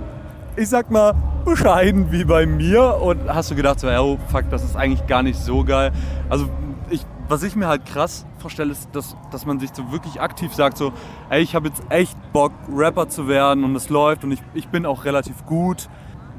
[0.55, 2.97] ich sag mal, bescheiden wie bei mir?
[3.01, 5.91] Und hast du gedacht, so, oh fuck, das ist eigentlich gar nicht so geil?
[6.29, 6.45] Also,
[6.89, 10.53] ich, was ich mir halt krass vorstelle, ist, dass, dass man sich so wirklich aktiv
[10.53, 10.91] sagt, so,
[11.29, 14.67] ey, ich habe jetzt echt Bock, Rapper zu werden und es läuft und ich, ich
[14.67, 15.89] bin auch relativ gut.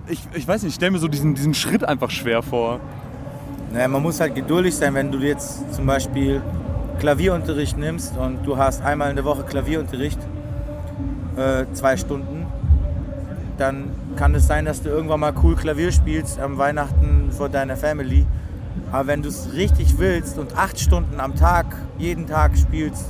[0.07, 2.79] Ich, ich weiß nicht, ich stelle mir so diesen, diesen Schritt einfach schwer vor.
[3.73, 6.43] Naja, man muss halt geduldig sein, wenn du jetzt zum Beispiel
[6.99, 10.19] Klavierunterricht nimmst und du hast einmal in der Woche Klavierunterricht,
[11.37, 12.47] äh, zwei Stunden,
[13.57, 17.77] dann kann es sein, dass du irgendwann mal cool Klavier spielst am Weihnachten vor deiner
[17.77, 18.27] Family.
[18.91, 23.07] Aber wenn du es richtig willst und acht Stunden am Tag, jeden Tag spielst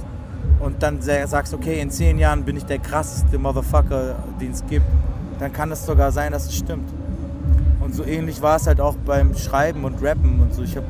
[0.61, 4.87] und dann sagst, okay, in zehn Jahren bin ich der krasseste Motherfucker, den es gibt,
[5.39, 6.89] dann kann es sogar sein, dass es stimmt.
[7.81, 10.63] Und so ähnlich war es halt auch beim Schreiben und Rappen und so.
[10.63, 10.87] Ich habe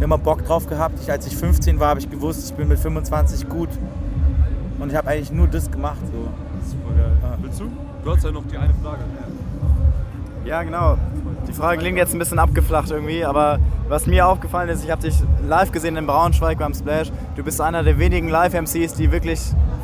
[0.00, 0.98] immer Bock drauf gehabt.
[1.00, 3.70] Ich, als ich 15 war, habe ich gewusst, ich bin mit 25 gut.
[4.78, 6.00] Und ich habe eigentlich nur das gemacht.
[6.12, 6.28] So.
[6.70, 7.38] Super geil.
[7.40, 7.70] Willst du?
[8.04, 9.00] Du hast ja noch die eine Frage.
[10.46, 10.96] Ja, genau.
[11.48, 15.02] Die Frage klingt jetzt ein bisschen abgeflacht irgendwie, aber was mir aufgefallen ist, ich habe
[15.02, 17.10] dich live gesehen in Braunschweig beim Splash.
[17.34, 19.40] Du bist einer der wenigen Live-MCs, die wirklich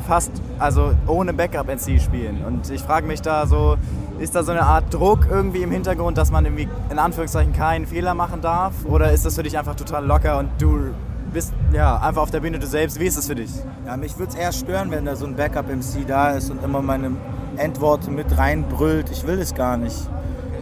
[0.07, 2.45] fast, also ohne Backup-MC spielen.
[2.45, 3.75] Und ich frage mich da so,
[4.19, 7.85] ist da so eine Art Druck irgendwie im Hintergrund, dass man irgendwie in Anführungszeichen keinen
[7.85, 8.73] Fehler machen darf?
[8.85, 10.93] Oder ist das für dich einfach total locker und du
[11.33, 13.01] bist ja einfach auf der Bühne du selbst?
[13.01, 13.51] Wie ist es für dich?
[13.85, 16.81] Ja, mich würde es eher stören, wenn da so ein Backup-MC da ist und immer
[16.81, 17.11] meine
[17.57, 19.09] Endworte mit reinbrüllt.
[19.11, 20.09] Ich will es gar nicht.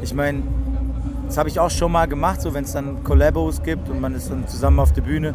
[0.02, 0.44] Ich meine,
[1.28, 4.16] das habe ich auch schon mal gemacht, so wenn es dann Collabos gibt und man
[4.16, 5.34] ist dann zusammen auf der Bühne,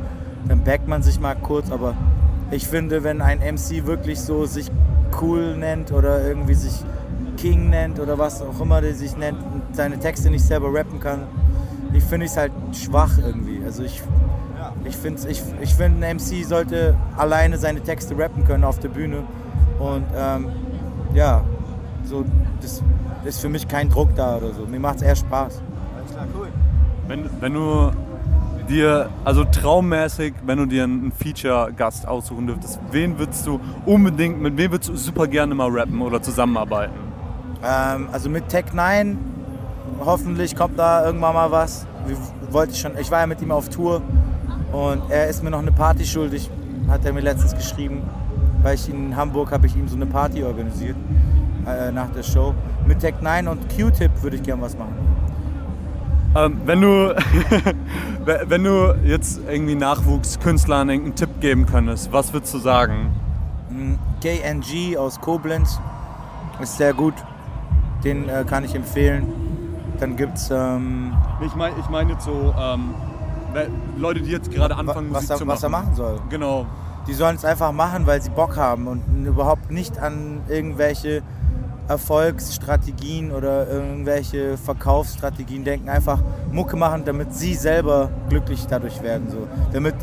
[0.49, 1.95] dann backt man sich mal kurz, aber
[2.51, 4.71] ich finde, wenn ein MC wirklich so sich
[5.21, 6.85] cool nennt oder irgendwie sich
[7.37, 11.01] King nennt oder was auch immer der sich nennt und seine Texte nicht selber rappen
[11.01, 11.23] kann,
[11.93, 13.61] ich finde es halt schwach irgendwie.
[13.65, 14.03] Also ich,
[14.85, 18.89] ich finde, ich, ich find, ein MC sollte alleine seine Texte rappen können auf der
[18.89, 19.23] Bühne.
[19.79, 20.49] Und ähm,
[21.15, 21.45] ja,
[22.07, 22.25] so,
[22.61, 22.83] das
[23.25, 24.67] ist für mich kein Druck da oder so.
[24.67, 25.61] Mir macht es eher Spaß.
[25.97, 26.49] Alles klar, cool.
[27.09, 27.91] Wenn, wenn du
[28.69, 34.57] dir, also traummäßig, wenn du dir einen Feature-Gast aussuchen dürftest, wen würdest du unbedingt, mit
[34.57, 36.95] wem würdest du super gerne mal rappen oder zusammenarbeiten?
[37.65, 39.19] Ähm, also mit Tech 9,
[40.01, 41.87] hoffentlich kommt da irgendwann mal was.
[42.51, 44.03] Wollte ich, schon, ich war ja mit ihm auf Tour
[44.73, 46.51] und er ist mir noch eine Party schuldig,
[46.89, 48.03] hat er mir letztens geschrieben.
[48.63, 50.97] Weil ich in Hamburg habe ich ihm so eine Party organisiert
[51.67, 52.55] äh, nach der Show.
[52.87, 54.95] Mit Tech 9 und Q-Tip würde ich gerne was machen.
[56.37, 57.15] Ähm, wenn du
[58.25, 63.15] wenn du jetzt irgendwie Nachwuchskünstlern irgendeinen Tipp geben könntest, was würdest du sagen?
[63.71, 65.81] Mm, KNG aus Koblenz
[66.61, 67.15] ist sehr gut.
[68.05, 69.27] Den äh, kann ich empfehlen.
[69.99, 70.51] Dann gibt's.
[70.51, 72.95] Ähm, ich meine ich mein jetzt so ähm,
[73.97, 75.55] Leute, die jetzt gerade anfangen, was, Musik er, zu machen.
[75.55, 76.21] was er machen soll.
[76.29, 76.67] Genau.
[77.07, 81.23] Die sollen es einfach machen, weil sie Bock haben und überhaupt nicht an irgendwelche
[81.89, 85.89] Erfolgsstrategien oder irgendwelche Verkaufsstrategien denken.
[85.89, 86.21] Einfach
[86.51, 89.31] Mucke machen, damit sie selber glücklich dadurch werden.
[89.31, 89.47] So.
[89.73, 89.95] Damit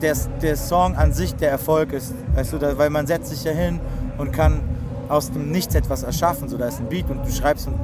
[0.00, 2.14] der, der Song an sich der Erfolg ist.
[2.34, 3.80] Weißt du, da, weil man setzt sich ja hin
[4.18, 4.60] und kann
[5.08, 6.48] aus dem Nichts etwas erschaffen.
[6.48, 7.78] So, da ist ein Beat und du schreibst und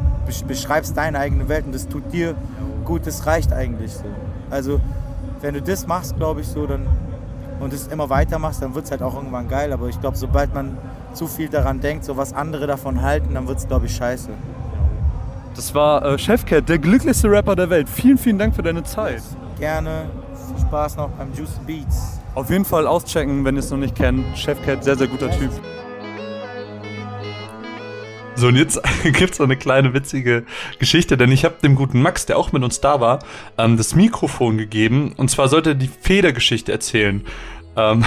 [0.47, 2.35] beschreibst deine eigene Welt und das tut dir
[2.85, 4.05] gut, das reicht eigentlich so.
[4.51, 4.81] Also
[5.41, 6.87] wenn du das machst, glaube ich, so, dann
[7.61, 9.73] und es immer weiter machst, dann wird es halt auch irgendwann geil.
[9.73, 10.79] Aber ich glaube, sobald man
[11.15, 14.31] zu viel daran denkt, so was andere davon halten, dann wird es, glaube ich, scheiße.
[15.55, 17.89] Das war äh, Chefcat, der glücklichste Rapper der Welt.
[17.89, 19.23] Vielen, vielen Dank für deine Zeit.
[19.59, 20.09] Gerne.
[20.47, 22.21] Viel Spaß noch beim Juicy Beats.
[22.35, 24.25] Auf jeden Fall auschecken, wenn ihr es noch nicht kennt.
[24.39, 25.51] Chefcat, sehr, sehr guter Typ.
[28.37, 30.45] So, und jetzt gibt's noch eine kleine witzige
[30.79, 33.19] Geschichte, denn ich habe dem guten Max, der auch mit uns da war,
[33.59, 35.13] ähm, das Mikrofon gegeben.
[35.17, 37.23] Und zwar sollte er die Federgeschichte erzählen.
[37.77, 38.05] Ähm,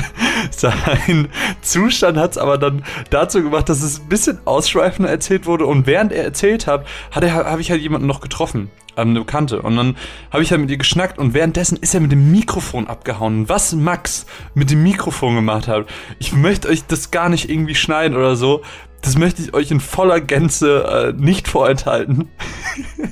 [0.50, 1.28] sein
[1.60, 5.66] Zustand hat es aber dann dazu gemacht, dass es ein bisschen ausschweifender erzählt wurde.
[5.66, 9.20] Und während er erzählt hat, hat er, habe ich halt jemanden noch getroffen, ähm, eine
[9.20, 9.60] Bekannte.
[9.62, 9.96] Und dann
[10.30, 13.48] habe ich halt mit ihr geschnackt und währenddessen ist er mit dem Mikrofon abgehauen.
[13.48, 15.86] Was Max mit dem Mikrofon gemacht hat,
[16.18, 18.62] ich möchte euch das gar nicht irgendwie schneiden oder so.
[19.02, 22.30] Das möchte ich euch in voller Gänze äh, nicht vorenthalten.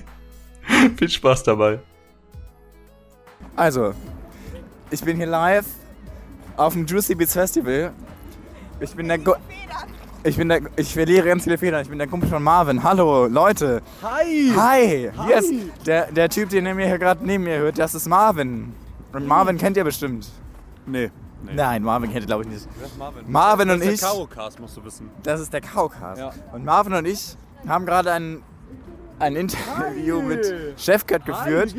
[0.97, 1.81] Viel Spaß dabei.
[3.57, 3.93] Also,
[4.93, 5.67] ich bin hier live
[6.61, 7.93] auf dem Juicy Beats Festival.
[8.81, 9.33] Ich bin der Gu
[10.23, 11.81] ich bin der ich verliere ganz viele Federn.
[11.81, 12.83] Ich bin der Kumpel von Marvin.
[12.83, 13.81] Hallo Leute.
[14.03, 14.53] Hi.
[14.55, 15.11] Hi.
[15.17, 15.27] Hi.
[15.27, 15.53] Hier ist
[15.87, 18.75] der, der Typ, den ihr mir hier gerade neben mir hört, das ist Marvin.
[19.15, 20.29] Und Marvin kennt ihr bestimmt.
[20.85, 21.11] Nee.
[21.43, 22.69] Nein, Marvin kennt ihr glaube ich nicht.
[22.77, 23.25] Wer ist Marvin?
[23.27, 24.01] Marvin Das und ist ich.
[24.01, 25.11] der Kaocast, musst du wissen.
[25.23, 26.21] Das ist der Kaukast.
[26.21, 26.33] Ja.
[26.53, 28.43] Und Marvin und ich haben gerade ein,
[29.19, 31.75] ein Interview mit Chefcat geführt.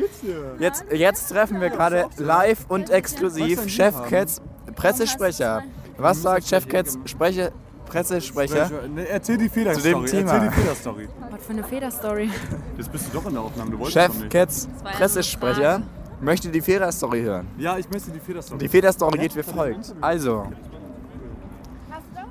[0.58, 4.42] Jetzt, jetzt treffen wir gerade live und exklusiv Chefcats
[4.74, 5.62] Pressesprecher.
[5.98, 7.50] Was sagt Chefcats Sprecher,
[7.86, 8.70] Pressesprecher?
[9.10, 9.92] Erzähl die Zu Federstory.
[9.92, 10.32] dem Thema.
[10.32, 11.08] Erzähl die Federstory.
[11.30, 12.30] Was für eine Federstory.
[12.76, 14.32] Jetzt bist du doch in der Aufnahme, du wolltest doch nicht.
[14.32, 15.82] Chefcats Pressesprecher
[16.20, 17.46] möchte die Federstory hören.
[17.58, 18.58] Ja, ich möchte die Federstory.
[18.58, 19.94] Die Federstory geht wie folgt.
[20.00, 20.46] Also,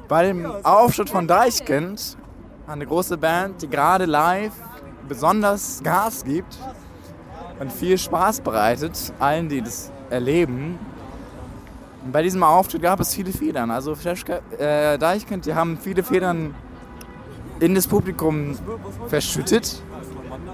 [0.07, 2.17] bei dem Auftritt von Deichkind,
[2.67, 4.53] eine große Band, die gerade live
[5.07, 6.57] besonders Gas gibt
[7.59, 10.79] und viel Spaß bereitet, allen, die das erleben.
[12.09, 13.69] Bei diesem Auftritt gab es viele Federn.
[13.69, 16.55] Also Feschka, äh, Deichkind, die haben viele Federn
[17.59, 18.57] in das Publikum
[19.07, 19.83] verschüttet.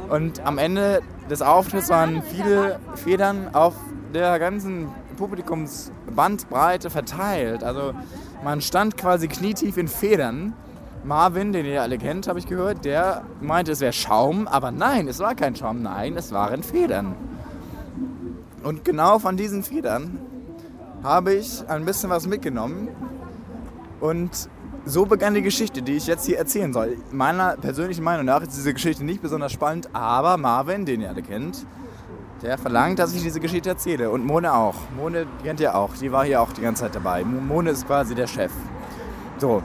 [0.09, 3.75] Und am Ende des Auftritts waren viele Federn auf
[4.13, 7.63] der ganzen Publikumsbandbreite verteilt.
[7.63, 7.93] Also
[8.43, 10.53] man stand quasi knietief in Federn.
[11.05, 15.07] Marvin, den ihr alle kennt, habe ich gehört, der meinte, es wäre Schaum, aber nein,
[15.07, 17.15] es war kein Schaum, nein, es waren Federn.
[18.63, 20.19] Und genau von diesen Federn
[21.03, 22.89] habe ich ein bisschen was mitgenommen.
[23.99, 24.49] Und
[24.85, 26.97] so begann die Geschichte, die ich jetzt hier erzählen soll.
[27.11, 31.21] Meiner persönlichen Meinung nach ist diese Geschichte nicht besonders spannend, aber Marvin, den ihr alle
[31.21, 31.65] kennt,
[32.41, 34.09] der verlangt, dass ich diese Geschichte erzähle.
[34.09, 34.75] Und Mone auch.
[34.95, 37.23] Mone kennt ihr auch, die war hier auch die ganze Zeit dabei.
[37.23, 38.51] Mone ist quasi der Chef.
[39.39, 39.61] So,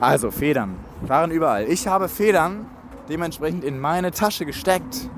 [0.00, 1.64] also Federn waren überall.
[1.64, 2.66] Ich habe Federn
[3.08, 5.08] dementsprechend in meine Tasche gesteckt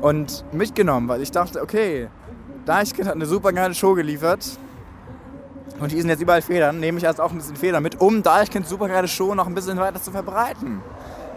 [0.00, 2.08] und mitgenommen, weil ich dachte, okay,
[2.66, 4.58] Deichkind hat eine super geile Show geliefert
[5.80, 8.22] und hier sind jetzt überall Federn, nehme ich also auch ein bisschen Federn mit, um
[8.22, 10.80] Deichkinds super geile Show noch ein bisschen weiter zu verbreiten.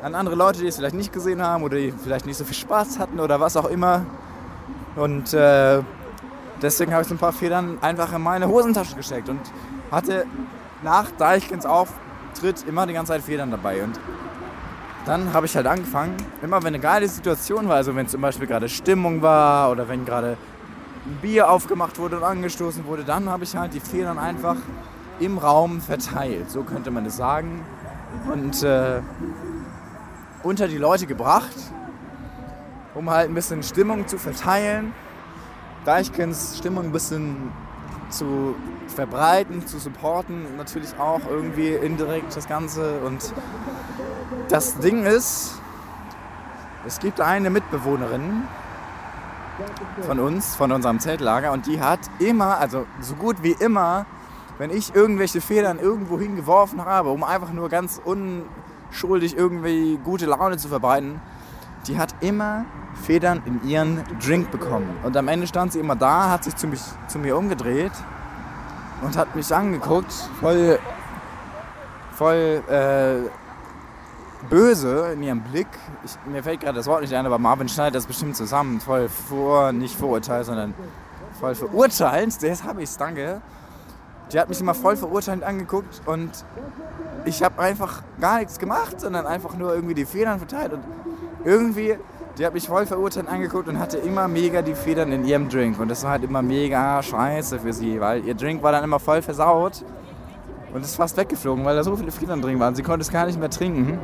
[0.03, 2.55] An andere Leute, die es vielleicht nicht gesehen haben oder die vielleicht nicht so viel
[2.55, 4.05] Spaß hatten oder was auch immer.
[4.95, 5.81] Und äh,
[6.61, 9.39] deswegen habe ich so ein paar Federn einfach in meine Hosentasche gesteckt und
[9.91, 10.27] hatte
[10.83, 13.83] nach Deichkins Auftritt immer die ganze Zeit Federn dabei.
[13.83, 13.99] Und
[15.07, 18.45] dann habe ich halt angefangen, immer wenn eine geile Situation war, also wenn zum Beispiel
[18.45, 20.37] gerade Stimmung war oder wenn gerade
[21.05, 24.57] ein Bier aufgemacht wurde und angestoßen wurde, dann habe ich halt die Federn einfach
[25.19, 26.49] im Raum verteilt.
[26.49, 27.63] So könnte man es sagen.
[28.31, 29.01] Und äh,
[30.43, 31.55] unter die Leute gebracht,
[32.95, 34.93] um halt ein bisschen Stimmung zu verteilen.
[35.85, 37.51] Deichkins Stimmung ein bisschen
[38.09, 38.55] zu
[38.87, 42.99] verbreiten, zu supporten, natürlich auch irgendwie indirekt das Ganze.
[43.05, 43.33] Und
[44.49, 45.59] das Ding ist,
[46.87, 48.43] es gibt eine Mitbewohnerin
[50.01, 54.05] von uns, von unserem Zeltlager, und die hat immer, also so gut wie immer,
[54.57, 60.57] wenn ich irgendwelche Federn irgendwo hingeworfen habe, um einfach nur ganz unschuldig irgendwie gute Laune
[60.57, 61.19] zu verbreiten,
[61.87, 62.65] die hat immer
[63.03, 64.89] Federn in ihren Drink bekommen.
[65.03, 67.91] Und am Ende stand sie immer da, hat sich zu, mich, zu mir umgedreht
[69.01, 70.79] und hat mich angeguckt, voll,
[72.13, 73.44] voll äh,
[74.49, 75.67] böse in ihrem Blick.
[76.03, 78.79] Ich, mir fällt gerade das Wort nicht ein, aber Marvin schneidet das bestimmt zusammen.
[78.79, 80.73] Voll vor, nicht Vorurteil, sondern
[81.39, 82.41] voll verurteilend.
[82.41, 83.41] Das habe ich, danke.
[84.31, 86.31] Die hat mich immer voll verurteilend angeguckt und
[87.25, 90.73] ich habe einfach gar nichts gemacht, sondern einfach nur irgendwie die Federn verteilt.
[90.73, 90.83] Und
[91.43, 91.97] irgendwie,
[92.37, 95.79] die hat mich voll verurteilend angeguckt und hatte immer mega die Federn in ihrem Drink.
[95.79, 98.99] Und das war halt immer mega scheiße für sie, weil ihr Drink war dann immer
[98.99, 99.83] voll versaut
[100.73, 102.75] und ist fast weggeflogen, weil da so viele Federn drin waren.
[102.75, 103.99] Sie konnte es gar nicht mehr trinken.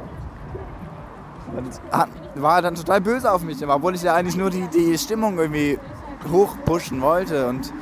[2.35, 5.77] War dann total böse auf mich, obwohl ich ja eigentlich nur die, die Stimmung irgendwie
[6.31, 7.47] hochpushen wollte.
[7.47, 7.73] Und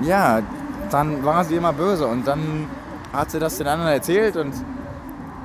[0.00, 0.40] ja,
[0.90, 2.66] dann war sie immer böse und dann
[3.12, 4.54] hat sie das den anderen erzählt und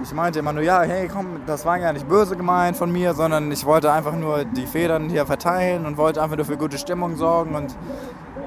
[0.03, 3.13] ich meinte immer nur, ja, hey, komm, das war gar nicht böse gemeint von mir,
[3.13, 6.77] sondern ich wollte einfach nur die Federn hier verteilen und wollte einfach nur für gute
[6.77, 7.75] Stimmung sorgen und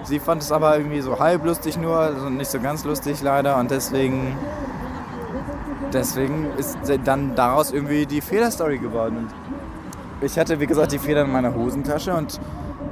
[0.05, 3.71] sie fand es aber irgendwie so halblustig nur, also nicht so ganz lustig leider und
[3.71, 4.37] deswegen
[5.93, 9.29] deswegen ist dann daraus irgendwie die Federstory geworden.
[10.21, 12.41] Ich hatte, wie gesagt, die Federn in meiner Hosentasche und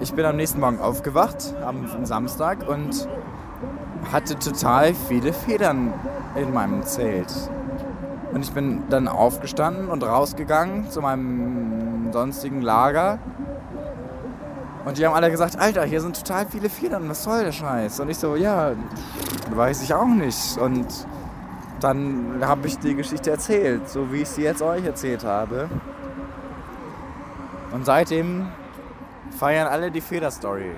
[0.01, 3.09] ich bin am nächsten Morgen aufgewacht, am Samstag, und
[4.13, 5.93] hatte total viele Federn
[6.37, 7.33] in meinem Zelt.
[8.33, 13.19] Und ich bin dann aufgestanden und rausgegangen zu meinem sonstigen Lager.
[14.85, 17.99] Und die haben alle gesagt, Alter, hier sind total viele Federn, was soll der Scheiß?
[17.99, 18.73] Und ich so, ja,
[19.51, 20.59] weiß ich auch nicht.
[20.59, 20.87] Und
[21.87, 25.69] dann habe ich die Geschichte erzählt, so wie ich sie jetzt euch erzählt habe.
[27.73, 28.49] Und seitdem
[29.39, 30.73] feiern alle die Federstory.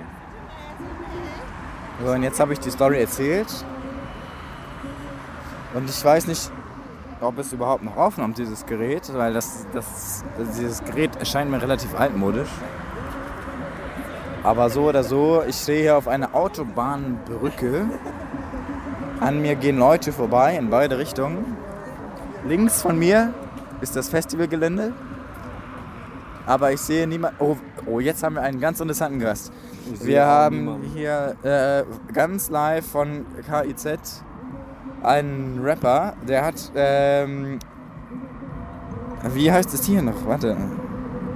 [2.05, 3.47] So, und jetzt habe ich die Story erzählt.
[5.73, 6.51] Und ich weiß nicht,
[7.21, 10.23] ob es überhaupt noch aufnimmt, dieses Gerät, weil das, das,
[10.59, 12.51] dieses Gerät erscheint mir relativ altmodisch.
[14.43, 17.87] Aber so oder so, ich stehe hier auf einer Autobahnbrücke.
[19.19, 21.57] An mir gehen Leute vorbei in beide Richtungen.
[22.47, 23.33] Links von mir
[23.81, 24.93] ist das Festivalgelände.
[26.45, 27.35] Aber ich sehe niemand.
[27.39, 29.51] Oh, oh, jetzt haben wir einen ganz interessanten Gast.
[30.01, 30.87] Wir haben niemanden.
[30.93, 34.23] hier äh, ganz live von KIZ
[35.03, 36.71] einen Rapper, der hat.
[36.75, 37.59] Ähm,
[39.33, 40.25] wie heißt es hier noch?
[40.25, 40.55] Warte.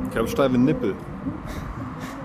[0.09, 0.95] Ich habe steife Nippel.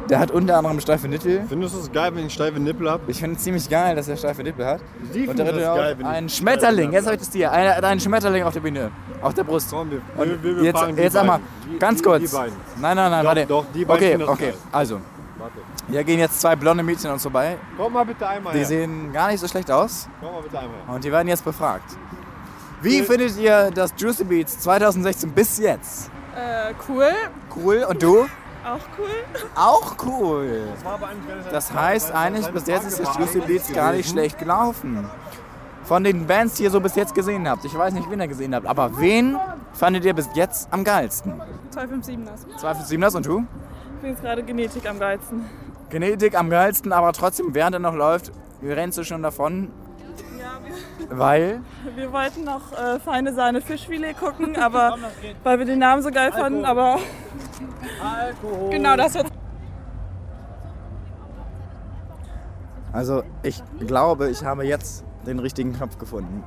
[0.08, 1.44] Der hat unter anderem steife Nippel.
[1.48, 3.02] Findest du es geil, wenn ich steife Nippel habe?
[3.08, 4.80] Ich finde es ziemlich geil, dass er steife Nippel hat.
[5.12, 6.92] Sie Und der das dritte auch geil, wenn ich ein steife Schmetterling.
[6.92, 7.52] Jetzt habe ich das dir.
[7.52, 8.90] Ein, ein Schmetterling auf der Bühne.
[9.20, 9.70] Auf der Brust.
[9.70, 11.40] wir- Und wir- wir jetzt, jetzt einmal
[11.78, 12.22] ganz die- kurz.
[12.30, 12.54] die beiden.
[12.80, 13.46] Nein, nein, nein, Doch, warte.
[13.46, 14.44] doch, die beiden okay, das okay.
[14.46, 14.54] geil.
[14.72, 14.94] Also,
[15.38, 15.52] Warte.
[15.90, 17.56] hier gehen jetzt zwei blonde Mädchen uns vorbei.
[17.76, 18.66] Komm mal bitte einmal Die her.
[18.66, 20.08] sehen gar nicht so schlecht aus.
[20.22, 20.94] Komm mal bitte einmal her.
[20.94, 21.96] Und die werden jetzt befragt.
[22.80, 26.10] Wie findet ihr das Juicy Beats 2016 bis jetzt?
[26.34, 27.10] Äh, cool.
[27.56, 27.84] Cool.
[27.88, 28.26] Und du?
[28.64, 29.08] Auch cool.
[29.54, 30.62] Auch cool.
[31.50, 35.08] Das heißt eigentlich, bis jetzt ist das Juicy Beats gar nicht schlecht gelaufen.
[35.84, 37.64] Von den Bands, die ihr so bis jetzt gesehen habt.
[37.64, 39.38] Ich weiß nicht, wen ihr gesehen habt, aber wen
[39.72, 41.40] fandet ihr bis jetzt am geilsten?
[41.74, 42.60] 257ers.
[42.60, 43.46] 257ers und du?
[43.94, 45.46] Ich bin jetzt gerade Genetik am geilsten.
[45.88, 49.70] Genetik am geilsten, aber trotzdem, während er noch läuft, rennst du schon davon.
[51.08, 51.62] Weil?
[51.96, 54.98] Wir wollten noch äh, feine Sahne Fischfilet gucken, aber
[55.42, 56.98] weil wir den Namen so geil fanden, aber
[58.70, 59.32] genau das jetzt.
[62.92, 66.42] Also ich glaube, ich habe jetzt den richtigen Knopf gefunden.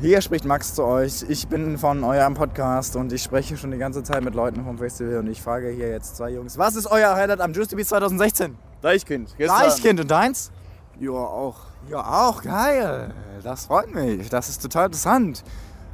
[0.00, 1.24] Hier spricht Max zu euch.
[1.26, 4.76] Ich bin von eurem Podcast und ich spreche schon die ganze Zeit mit Leuten vom
[4.76, 6.58] Festival und ich frage hier jetzt zwei Jungs.
[6.58, 8.58] Was ist euer Highlight am Juicy Beats 2016?
[8.82, 9.34] Deichkind.
[9.38, 10.52] Deichkind und deins?
[11.00, 11.56] Ja, auch.
[11.88, 13.14] Ja, auch geil.
[13.42, 14.28] Das freut mich.
[14.28, 15.42] Das ist total interessant.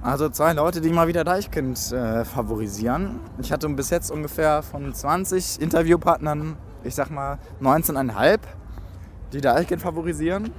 [0.02, 3.20] Also zwei Leute, die mal wieder Deichkind äh, favorisieren.
[3.40, 8.40] Ich hatte bis jetzt ungefähr von 20 Interviewpartnern, ich sag mal 19,5,
[9.32, 10.50] die Deichkind favorisieren.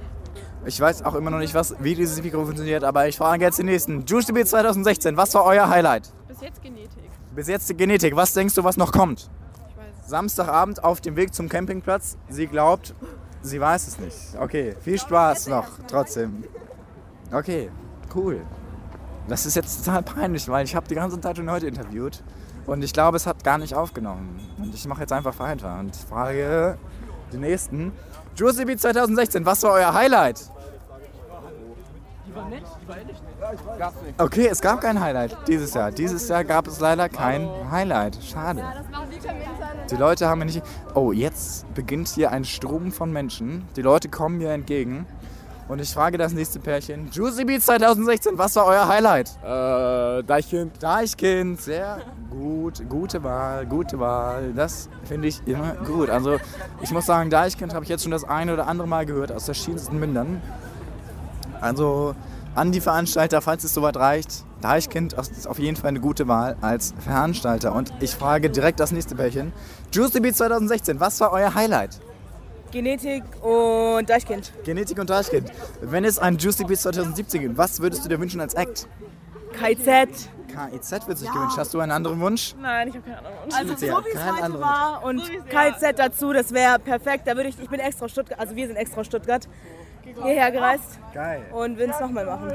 [0.64, 3.58] Ich weiß auch immer noch nicht, was, wie dieses Mikro funktioniert, aber ich frage jetzt
[3.58, 4.06] den nächsten.
[4.06, 6.10] Juice Beat 2016, was war euer Highlight?
[6.26, 7.10] Bis jetzt Genetik.
[7.34, 8.16] Bis jetzt die Genetik.
[8.16, 9.28] Was denkst du, was noch kommt?
[10.06, 12.16] Samstagabend auf dem Weg zum Campingplatz.
[12.30, 12.94] Sie glaubt,
[13.42, 14.16] sie weiß es nicht.
[14.40, 16.44] Okay, viel Spaß noch trotzdem.
[17.30, 17.70] Okay,
[18.14, 18.40] cool.
[19.28, 22.22] Das ist jetzt total peinlich, weil ich habe die ganze Zeit schon heute interviewt
[22.66, 24.40] und ich glaube, es hat gar nicht aufgenommen.
[24.58, 26.78] Und ich mache jetzt einfach weiter und frage
[27.32, 27.92] die nächsten.
[28.36, 30.50] Juicy Beat 2016, was war euer Highlight?
[34.18, 35.90] Okay, es gab kein Highlight dieses Jahr.
[35.90, 38.18] Dieses Jahr gab es leider kein Highlight.
[38.22, 38.64] Schade.
[39.90, 40.62] Die Leute haben mir nicht.
[40.94, 43.68] Oh, jetzt beginnt hier ein Strom von Menschen.
[43.76, 45.06] Die Leute kommen mir entgegen.
[45.66, 47.08] Und ich frage das nächste Pärchen.
[47.10, 49.30] Juicy Beats 2016, was war euer Highlight?
[49.42, 50.82] Äh, Deichkind.
[50.82, 52.82] Deichkind, sehr gut.
[52.88, 54.52] Gute Wahl, gute Wahl.
[54.54, 56.10] Das finde ich immer gut.
[56.10, 56.36] Also,
[56.82, 59.46] ich muss sagen, Deichkind habe ich jetzt schon das eine oder andere Mal gehört aus
[59.46, 60.42] verschiedensten Mündern.
[61.62, 62.14] Also,
[62.54, 66.56] an die Veranstalter, falls es soweit reicht, Deichkind ist auf jeden Fall eine gute Wahl
[66.60, 67.74] als Veranstalter.
[67.74, 69.52] Und ich frage direkt das nächste Pärchen.
[69.92, 71.98] Juicy Beats 2016, was war euer Highlight?
[72.74, 74.52] Genetik und Deichkind.
[74.64, 75.52] Genetik und Deichkind.
[75.80, 78.88] Wenn es ein Juicy Beats 2017 gibt, was würdest du dir wünschen als Act?
[79.52, 80.28] KIZ.
[80.48, 81.56] KIZ wird sich gewünscht.
[81.56, 82.56] Hast du einen anderen Wunsch?
[82.60, 83.30] Nein, ich habe keine Ahnung.
[83.56, 87.28] Also Sie so wie es keinen heute anderen war und KIZ dazu, das wäre perfekt.
[87.28, 89.48] Da würde ich, ich bin extra aus Stuttgart, also wir sind extra aus Stuttgart
[90.24, 90.98] hierher gereist.
[91.12, 91.42] Geil.
[91.52, 92.50] Und würden es nochmal machen.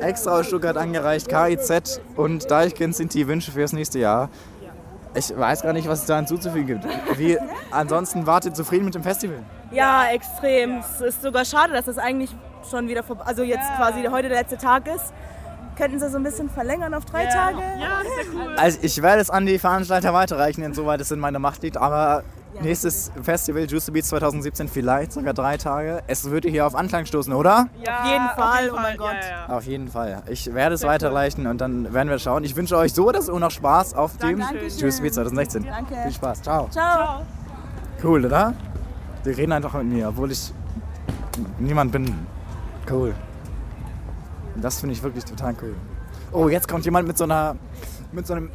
[0.00, 1.28] Extra aus Stuttgart angereicht.
[1.28, 4.30] KIZ und Deichkind sind die Wünsche für das nächste Jahr.
[5.14, 6.84] Ich weiß gar nicht, was es da hinzuzufügen gibt.
[7.18, 7.36] Wie,
[7.70, 9.42] ansonsten wart ihr zufrieden mit dem Festival?
[9.72, 10.78] Ja, extrem.
[10.78, 12.30] Es ist sogar schade, dass das eigentlich
[12.68, 15.12] schon wieder vorbei, also jetzt quasi heute der letzte Tag ist.
[15.76, 17.58] Könnten sie so ein bisschen verlängern auf drei Tage?
[17.58, 18.54] Ja, ist ja cool.
[18.56, 22.22] Also ich werde es an die Veranstalter weiterreichen, insoweit es in meiner Macht liegt, aber
[22.60, 26.02] Nächstes Festival Juicy Beats 2017 vielleicht sogar drei Tage.
[26.06, 27.68] Es würde hier auf Anklang stoßen, oder?
[27.78, 29.16] auf jeden Fall, oh mein Gott.
[29.48, 30.22] Auf jeden Fall.
[30.28, 32.44] Ich werde es weiterreichen und dann werden wir schauen.
[32.44, 34.78] Ich wünsche euch so oder so noch Spaß auf dem Dankeschön.
[34.78, 35.64] Juicy Beats 2016.
[35.64, 35.94] Danke.
[36.02, 36.42] Viel Spaß.
[36.42, 36.68] Ciao.
[36.70, 37.22] Ciao.
[38.02, 38.52] Cool, oder?
[39.24, 40.52] Die reden einfach mit mir, obwohl ich
[41.58, 42.14] niemand bin.
[42.90, 43.14] Cool.
[44.56, 45.74] Das finde ich wirklich total cool.
[46.32, 47.56] Oh, jetzt kommt jemand mit so einer
[48.12, 48.50] mit so einem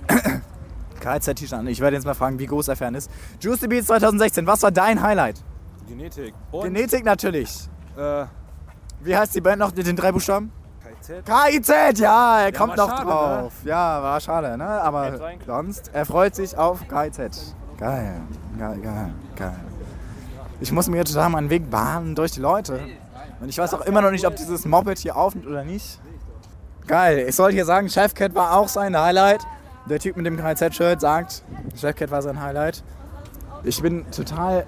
[1.05, 1.67] KZ-T-Shirt an.
[1.67, 3.11] Ich werde jetzt mal fragen, wie groß er Fan ist.
[3.39, 5.43] Juicy Beats 2016, was war dein Highlight?
[5.87, 6.33] Genetik.
[6.51, 7.69] Genetik natürlich.
[7.95, 8.25] Äh,
[9.01, 10.51] Wie heißt die Band noch mit den drei Buchstaben?
[10.83, 11.23] KZ.
[11.25, 13.53] KIZ, ja, er Ja, kommt noch schade, drauf.
[13.63, 14.65] Ja, war schade, ne?
[14.65, 17.55] Aber sonst, er freut sich auf KIZ.
[17.77, 18.21] Geil,
[18.57, 19.55] geil, geil, geil.
[20.59, 22.79] Ich muss mir jetzt total meinen Weg bahnen durch die Leute.
[23.39, 25.99] Und ich weiß auch immer noch nicht, ob dieses Moped hier aufnimmt oder nicht.
[26.87, 29.45] Geil, ich sollte hier sagen, Chefcat war auch sein Highlight.
[29.89, 31.43] Der Typ mit dem KIZ-Shirt sagt,
[31.79, 32.83] Chefcat war sein Highlight.
[33.63, 34.65] Ich bin total,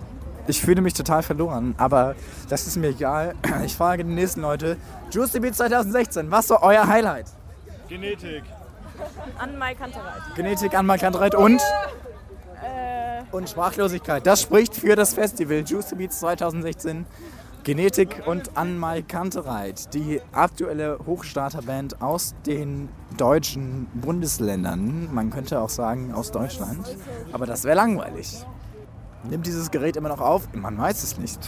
[0.47, 2.15] ich fühle mich total verloren, aber
[2.49, 3.33] das ist mir egal.
[3.65, 4.77] Ich frage die nächsten Leute.
[5.11, 7.25] Juicy Beats 2016, was war euer Highlight?
[7.87, 8.43] Genetik.
[9.37, 10.21] An Mai Kantereit.
[10.35, 11.61] Genetik, Anmalkantereit und?
[12.63, 14.25] Äh, Und Sprachlosigkeit.
[14.25, 17.05] Das spricht für das Festival Juicy Beats 2016.
[17.67, 22.87] Genetik und Anmal Kantereit, die aktuelle Hochstarterband aus den
[23.17, 25.13] deutschen Bundesländern.
[25.13, 26.95] Man könnte auch sagen aus Deutschland.
[27.33, 28.45] Aber das wäre langweilig.
[29.29, 30.47] Nimmt dieses Gerät immer noch auf?
[30.53, 31.39] Man weiß es nicht.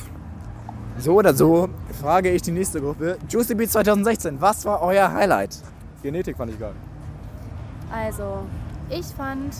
[0.97, 1.69] So oder so
[2.01, 3.17] frage ich die nächste Gruppe.
[3.29, 5.57] Juicy Beats 2016, was war euer Highlight?
[6.03, 6.73] Genetik fand ich geil.
[7.93, 8.39] Also,
[8.89, 9.53] ich fand.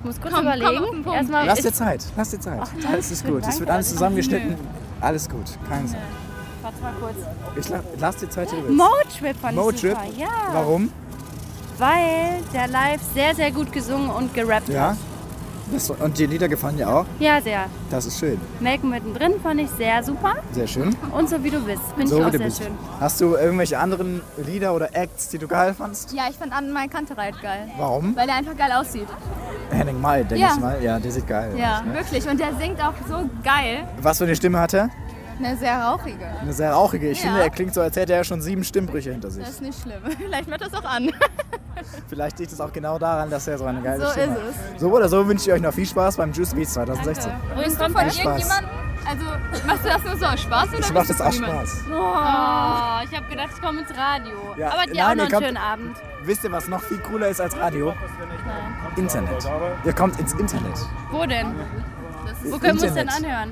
[0.00, 0.82] Ich muss kurz Komm, komm überlegen.
[0.82, 1.16] auf den Punkt.
[1.16, 2.60] Erstmal Lass dir Zeit, lass dir Zeit.
[2.60, 3.46] Ach, alles ist gut.
[3.46, 4.56] Es wird alles zusammengeschnitten.
[5.00, 6.04] Alles gut, keine Sorge.
[6.62, 7.16] Warte mal kurz.
[7.56, 8.70] Ich la lass dir Zeit, willst.
[8.70, 9.90] Motrip fand ich Motrip?
[9.96, 10.28] super, ja.
[10.52, 10.90] Warum?
[11.78, 14.90] Weil der live sehr, sehr gut gesungen und gerappt Ja.
[14.90, 14.96] hat.
[15.72, 17.04] Das, und die Lieder gefallen dir auch?
[17.18, 17.66] Ja, sehr.
[17.90, 18.40] Das ist schön.
[18.60, 20.34] Melken mittendrin fand ich sehr super.
[20.52, 20.94] Sehr schön.
[21.12, 22.58] Und so wie du bist, finde so ich auch sehr bist.
[22.62, 22.72] schön.
[23.00, 26.12] Hast du irgendwelche anderen Lieder oder Acts, die du geil fandst?
[26.12, 27.68] Ja, ich fand Anne Kantereit geil.
[27.78, 28.14] Warum?
[28.16, 29.08] Weil der einfach geil aussieht.
[29.70, 30.52] Henning Mai, denke Ja.
[30.54, 30.82] ich mal.
[30.82, 31.84] Ja, der sieht geil Ja, aus.
[31.86, 31.94] Ne?
[31.94, 32.28] wirklich.
[32.28, 33.86] Und der singt auch so geil.
[34.00, 34.88] Was für eine Stimme hat er?
[35.38, 36.24] Eine sehr rauchige.
[36.40, 37.10] Eine sehr rauchige.
[37.10, 37.26] Ich Ja.
[37.26, 39.42] finde, er klingt so, als hätte er schon sieben Stimmbrüche hinter sich.
[39.44, 40.00] Das ist nicht schlimm.
[40.18, 41.10] Vielleicht wird das auch an.
[42.08, 44.80] Vielleicht liegt es auch genau daran, dass er so eine geile So Stimme ist hat.
[44.80, 47.32] So oder so wünsche ich euch noch viel Spaß beim Juice Beats 2016.
[47.54, 48.70] Bringst du von irgendjemandem?
[49.08, 49.24] Also,
[49.66, 51.58] machst du das nur so aus Spaß oder Ich mach das aus jemandem?
[51.66, 51.80] Spaß.
[51.90, 54.32] Oh, ich habe gedacht, ich komme ins Radio.
[54.56, 55.96] Ja, Aber dir nein, auch noch einen kommt- schönen Abend.
[56.24, 57.94] Wisst ihr, was noch viel cooler ist als Radio?
[58.96, 59.46] Internet.
[59.84, 60.74] Ihr kommt ins Internet.
[61.12, 61.54] Wo denn?
[62.44, 63.48] Wo können wir uns denn Internet.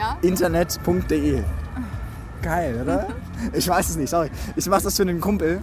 [0.00, 0.18] Anhören?
[0.22, 1.42] www.internet.de
[2.42, 3.06] Geil, oder?
[3.52, 4.30] Ich weiß es nicht, sorry.
[4.56, 5.62] Ich mach das für einen Kumpel.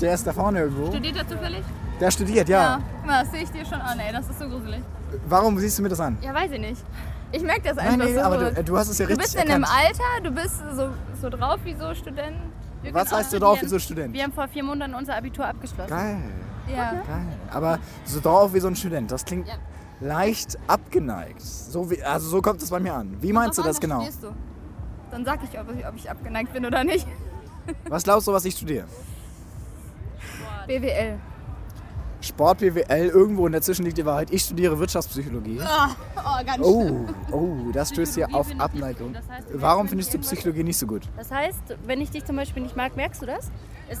[0.00, 0.86] Der ist da vorne irgendwo.
[0.88, 1.62] Studiert er zufällig?
[2.00, 2.80] Der studiert, ja.
[3.06, 4.12] Ja, das sehe ich dir schon an, ey.
[4.12, 4.80] Das ist so gruselig.
[5.28, 6.16] Warum siehst du mir das an?
[6.20, 6.84] Ja, weiß ich nicht.
[7.32, 8.20] Ich merke das Nein, einfach nee, so.
[8.20, 10.00] aber du- du hast es ja Du richtig bist in einem erkannt.
[10.00, 10.88] Alter, du bist so,
[11.20, 12.36] so drauf wie so Student.
[12.82, 14.14] Wir Was heißt du drauf wie so Student?
[14.14, 15.90] Wir haben vor vier Monaten unser Abitur abgeschlossen.
[15.90, 16.18] Geil.
[16.68, 16.92] Ja.
[16.92, 17.04] Geil.
[17.52, 19.46] Aber so drauf wie so ein Student, das klingt
[20.00, 21.42] leicht abgeneigt.
[21.42, 23.16] So wie, also so kommt es bei mir an.
[23.20, 24.06] Wie meinst du das genau?
[24.22, 24.32] du?
[25.10, 27.06] Dann sag ich ob, ich, ob ich abgeneigt bin oder nicht.
[27.88, 28.86] Was glaubst du, was ich studiere?
[30.66, 31.18] BWL.
[32.20, 34.30] Sport, BWL, irgendwo in dazwischen liegt die Wahrheit.
[34.32, 35.60] Ich studiere Wirtschaftspsychologie.
[35.62, 37.14] Oh, oh ganz Oh, schlimm.
[37.30, 39.14] oh, das stößt hier auf Abneigung.
[39.52, 41.02] Warum findest du Psychologie nicht so gut?
[41.16, 43.50] Das heißt, wenn ich dich zum Beispiel nicht mag, merkst du das?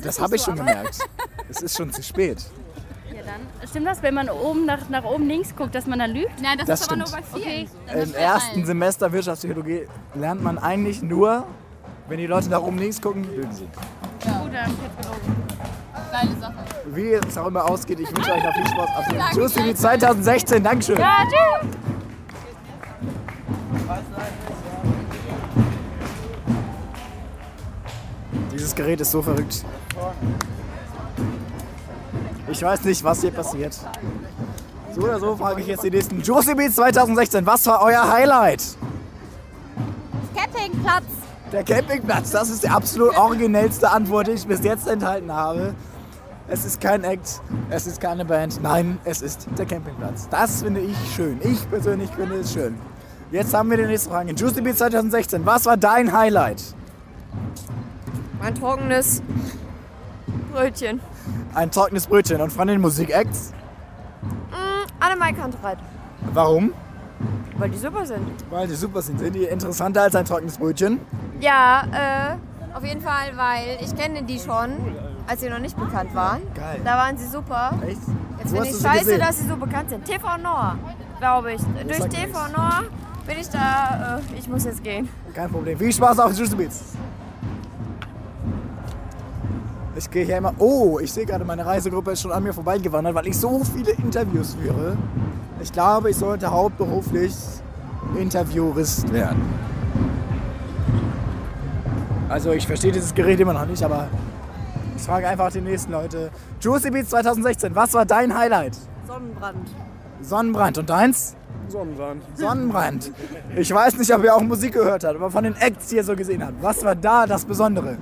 [0.02, 0.98] Das habe ich so, schon aber- gemerkt.
[1.48, 2.44] Es ist schon zu spät.
[3.28, 3.68] Ja, dann.
[3.68, 6.40] Stimmt das, wenn man oben nach, nach oben links guckt, dass man dann lügt?
[6.42, 7.32] Nein, das, Das ist aber stimmt.
[7.34, 8.02] nur bei vielen.
[8.08, 11.44] Im ersten Semester Wirtschaftspsychologie lernt man eigentlich nur,
[12.08, 13.64] wenn die Leute nach oben links gucken, lügen sie.
[13.64, 13.72] Gut,
[14.52, 15.36] dann jetzt gelogen.
[16.10, 16.54] Geile Sache.
[16.86, 19.74] Wie es auch immer ausgeht, ich wünsche euch noch viel Spaß auf dem Danke, Juicy
[19.74, 20.64] 2016.
[20.64, 20.98] Dankeschön.
[20.98, 21.70] Ja, tschüss.
[28.52, 29.64] Dieses Gerät ist so verrückt.
[32.50, 33.78] Ich weiß nicht, was hier passiert.
[34.94, 36.22] So oder so frage ich jetzt die nächsten.
[36.22, 38.62] Juicy Beats 2016, was war euer Highlight?
[40.34, 41.04] Campingplatz.
[41.52, 45.74] Der Campingplatz, das ist die absolut originellste Antwort, die ich bis jetzt enthalten habe.
[46.48, 50.28] Es ist kein Act, es ist keine Band, nein, es ist der Campingplatz.
[50.30, 51.38] Das finde ich schön.
[51.42, 52.74] Ich persönlich finde es schön.
[53.30, 54.32] Jetzt haben wir die nächste Frage.
[54.32, 56.62] Juicy Beats 2016, was war dein Highlight?
[58.40, 59.22] Ein trockenes
[60.52, 61.00] Brötchen.
[61.54, 63.52] Ein trockenes Brötchen und von den Musikacts?
[64.50, 65.78] Mm, Annemai Kantereit.
[66.32, 66.72] Warum?
[67.56, 68.26] Weil die super sind.
[68.50, 69.18] Weil die super sind.
[69.18, 71.00] Sind die interessanter als ein trockenes Brötchen?
[71.40, 74.70] Ja, äh, auf jeden Fall, weil ich kenne die schon,
[75.26, 76.42] als sie noch nicht bekannt waren.
[76.54, 76.80] Geil.
[76.84, 77.72] Da waren sie super.
[77.86, 77.98] Echt?
[78.38, 79.20] Jetzt finde ich scheiße, gesehen?
[79.20, 80.04] dass sie so bekannt sind.
[80.04, 80.76] TV Noah.
[81.18, 81.60] glaube ich.
[81.86, 82.84] Durch TV Nord
[83.26, 85.08] bin ich da, äh, ich muss jetzt gehen.
[85.34, 85.76] Kein Problem.
[85.76, 86.84] Viel Spaß auf Juicy Beats.
[89.96, 90.54] Ich gehe hier immer.
[90.58, 93.92] Oh, ich sehe gerade, meine Reisegruppe ist schon an mir vorbeigewandert, weil ich so viele
[93.92, 94.96] Interviews führe.
[95.60, 97.34] Ich glaube, ich sollte hauptberuflich
[98.18, 99.42] Interviewist werden.
[102.28, 104.08] Also, ich verstehe dieses Gerät immer noch nicht, aber
[104.96, 106.30] ich frage einfach die nächsten Leute.
[106.60, 108.76] Juicy Beats 2016, was war dein Highlight?
[109.06, 109.70] Sonnenbrand.
[110.20, 110.78] Sonnenbrand.
[110.78, 111.36] Und deins?
[111.68, 112.22] Sonnenbrand.
[112.34, 113.12] Sonnenbrand.
[113.56, 116.04] Ich weiß nicht, ob ihr auch Musik gehört habt, aber von den Acts, die ihr
[116.04, 117.96] so gesehen habt, was war da das Besondere?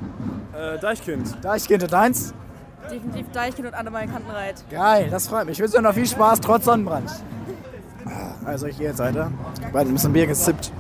[0.57, 1.37] Äh, Deichkind.
[1.43, 2.33] Deichkind und deins?
[2.91, 4.65] Definitiv Deichkind und Annemal Kantenreit.
[4.71, 5.59] Geil, das freut mich.
[5.59, 7.11] Ich wünsche euch noch viel Spaß, trotz Sonnenbrand.
[8.45, 9.33] Also ich gehe jetzt weiter.
[9.73, 10.73] Beide müssen Bier gesippt.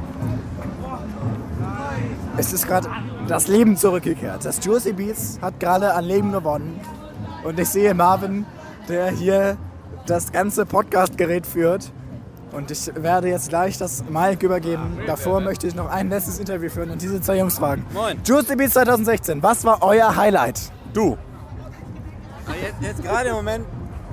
[2.37, 2.89] Es ist gerade
[3.27, 4.45] das Leben zurückgekehrt.
[4.45, 6.81] Das Juicy Beats hat gerade an Leben gewonnen.
[7.45, 8.47] Und ich sehe Marvin,
[8.89, 9.57] der hier
[10.07, 11.91] das ganze Podcast-Gerät führt.
[12.53, 14.99] Und ich werde jetzt gleich das Mike übergeben.
[15.07, 17.84] Davor möchte ich noch ein letztes Interview führen und diese zwei Jungs fragen.
[17.92, 18.20] Moin.
[18.24, 20.72] Juicy Beats 2016, was war euer Highlight?
[20.92, 21.18] Du.
[22.62, 23.66] Jetzt, jetzt gerade im Moment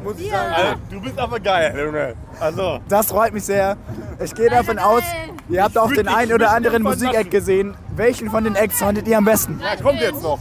[0.03, 2.15] muss ich sagen, Also, du bist aber geil, Junge.
[2.39, 2.79] Also.
[2.89, 3.77] Das freut mich sehr.
[4.23, 5.03] Ich gehe davon aus,
[5.47, 7.75] ihr habt auch den einen oder anderen Musik-Act gesehen.
[7.95, 9.61] Welchen von den Acts fandet ihr am besten?
[9.61, 10.39] Ja, kommt jetzt noch.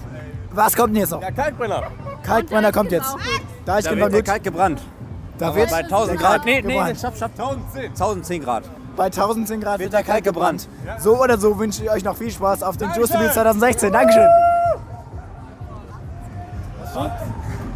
[0.51, 1.21] Was kommt denn jetzt noch?
[1.21, 1.85] Der Kalkbrenner.
[2.25, 3.15] Kalkbrenner kommt jetzt.
[3.65, 4.83] Da ich da bin wird beim kalt gebrannt.
[5.43, 6.45] Da wird bei 1000 der Grad.
[6.45, 6.99] Nee, nee, gebrannt.
[6.99, 7.31] stopp, stopp.
[7.33, 7.91] 1010.
[7.91, 8.63] 1010 Grad.
[8.97, 10.69] Bei 1010 Grad wird der Kalk gebrannt.
[11.01, 13.93] So oder so wünsche ich euch noch viel Spaß auf den Juicy Beats 2016.
[13.93, 14.29] Dankeschön.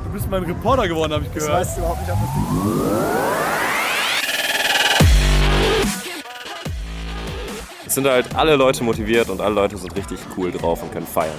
[0.05, 1.61] Du bist mein Reporter geworden, habe ich Das gehört.
[1.61, 2.29] weißt du überhaupt nicht, ob das
[7.87, 11.07] Es sind halt alle Leute motiviert und alle Leute sind richtig cool drauf und können
[11.07, 11.35] feiern.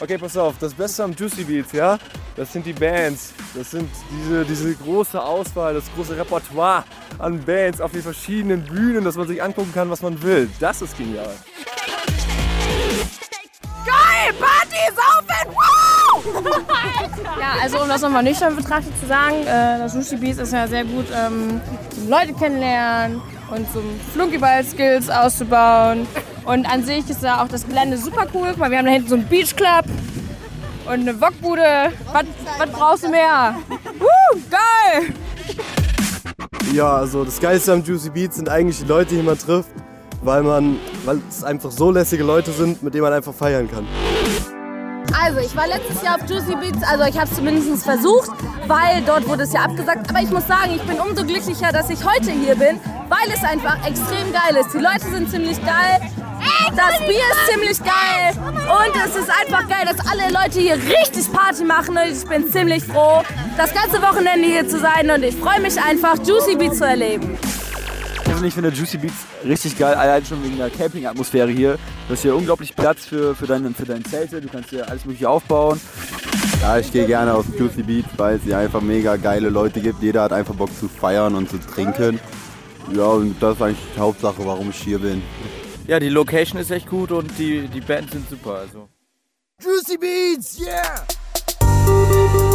[0.00, 1.98] Okay, pass auf, das Beste am Juicy Beats, ja?
[2.34, 3.32] Das sind die Bands.
[3.54, 6.84] Das sind diese, diese große Auswahl, das große Repertoire
[7.18, 10.50] an Bands auf den verschiedenen Bühnen, dass man sich angucken kann, was man will.
[10.58, 11.34] Das ist genial.
[13.84, 16.24] Geil, Party, saufen, wow!
[17.40, 20.66] ja, also um das nochmal nüchtern betrachtet zu sagen, äh, das Sushi Beats ist ja
[20.66, 21.60] sehr gut, ähm,
[22.08, 23.20] Leute kennenlernen
[23.52, 23.82] und zum
[24.12, 26.06] Flunkyball-Skills auszubauen.
[26.44, 28.48] Und an sich ist ja auch das Gelände super cool.
[28.58, 29.84] Guck wir haben da hinten so einen Beach Club
[30.86, 31.92] und eine Wokbude.
[32.12, 32.24] Was,
[32.58, 33.54] was brauchst du mehr?
[33.98, 35.14] Woo, geil!
[36.72, 39.70] Ja, also das Geilste am Juicy Beats sind eigentlich die Leute, die man trifft,
[40.22, 43.86] weil man, weil es einfach so lässige Leute sind, mit denen man einfach feiern kann.
[45.20, 48.30] Also, ich war letztes Jahr auf Juicy Beats, also ich habe es zumindest versucht,
[48.66, 50.08] weil dort wurde es ja abgesagt.
[50.08, 53.44] Aber ich muss sagen, ich bin umso glücklicher, dass ich heute hier bin, weil es
[53.44, 54.72] einfach extrem geil ist.
[54.72, 56.00] Die Leute sind ziemlich geil,
[56.76, 61.30] das Bier ist ziemlich geil und es ist einfach geil, dass alle Leute hier richtig
[61.32, 63.22] Party machen und ich bin ziemlich froh,
[63.56, 67.38] das ganze Wochenende hier zu sein und ich freue mich einfach, Juicy Beats zu erleben.
[68.42, 71.78] Also ich finde Juicy Beats richtig geil, allein schon wegen der Camping-Atmosphäre hier.
[72.08, 75.04] Du hast hier unglaublich Platz für, für, deine, für deine Zelte, du kannst hier alles
[75.04, 75.80] mögliche aufbauen.
[76.60, 80.02] Ja, ich gehe gerne auf Juicy Beat, weil es hier einfach mega geile Leute gibt.
[80.02, 82.18] Jeder hat einfach Bock zu feiern und zu trinken.
[82.92, 85.22] Ja, und das ist eigentlich die Hauptsache, warum ich hier bin.
[85.86, 88.54] Ja, die Location ist echt gut und die, die Bands sind super.
[88.56, 88.88] Also.
[89.62, 92.51] Juicy Beats, yeah!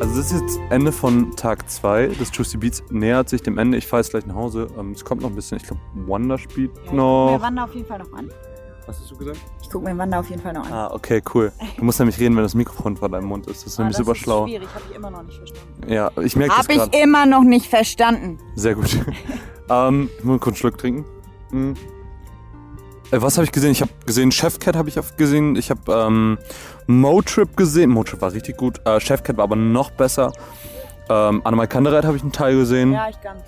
[0.00, 3.76] Also das ist jetzt Ende von Tag 2 des Juicy Beats, nähert sich dem Ende.
[3.76, 4.66] Ich fahre jetzt gleich nach Hause.
[4.78, 7.38] Ähm, es kommt noch ein bisschen, ich glaube, Wonder spielt Wir noch.
[7.40, 8.30] wandern auf jeden Fall noch an.
[8.86, 9.38] Was hast du gesagt?
[9.62, 10.72] Ich gucke mir Wander auf jeden Fall noch an.
[10.72, 11.52] Ah, okay, cool.
[11.76, 13.64] Du musst nämlich reden, wenn das Mikrofon vor deinem Mund ist.
[13.64, 14.46] Das ist Ah, nämlich super schlau.
[14.46, 15.92] schwierig, habe ich immer noch nicht verstanden.
[15.92, 18.38] Ja, ich merke das Habe ich immer noch nicht verstanden.
[18.56, 18.98] Sehr gut.
[19.68, 21.04] ähm, ich muss kurz einen Schluck trinken.
[21.52, 21.72] Mm.
[23.10, 23.72] Äh, was habe ich gesehen?
[23.72, 25.56] Ich habe gesehen, Chefcat habe ich gesehen.
[25.56, 26.38] Ich habe ähm,
[26.86, 27.90] Motrip gesehen.
[27.90, 28.80] Motrip war richtig gut.
[28.86, 30.32] Äh, Chefcat war aber noch besser.
[31.08, 32.92] Ähm, Annemal Kandereit habe ich einen Teil gesehen.
[32.92, 33.42] Ja, ich ganz.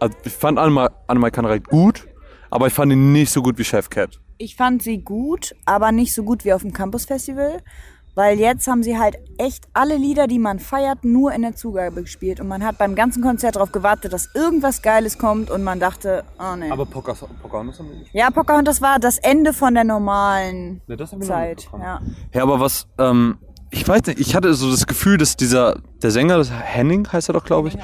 [0.00, 2.08] Also, ich fand Annemal, Annemal Kandereit gut,
[2.50, 4.18] aber ich fand ihn nicht so gut wie Chefcat.
[4.38, 7.62] Ich fand sie gut, aber nicht so gut wie auf dem Campus Festival.
[8.14, 12.02] Weil jetzt haben sie halt echt alle Lieder, die man feiert, nur in der Zugabe
[12.02, 12.40] gespielt.
[12.40, 15.50] Und man hat beim ganzen Konzert darauf gewartet, dass irgendwas Geiles kommt.
[15.50, 16.70] Und man dachte, oh ne.
[16.70, 18.14] Aber Pocahontas Pocahontas haben wir nicht.
[18.14, 21.68] Ja, Pocahontas war das Ende von der normalen Ne, das haben wir noch Zeit.
[21.72, 22.00] Ja.
[22.32, 23.38] Ja, aber was, ähm,
[23.70, 27.30] ich weiß nicht, ich hatte so das Gefühl, dass dieser, der Sänger, das Henning heißt
[27.30, 27.78] er doch, glaube ich,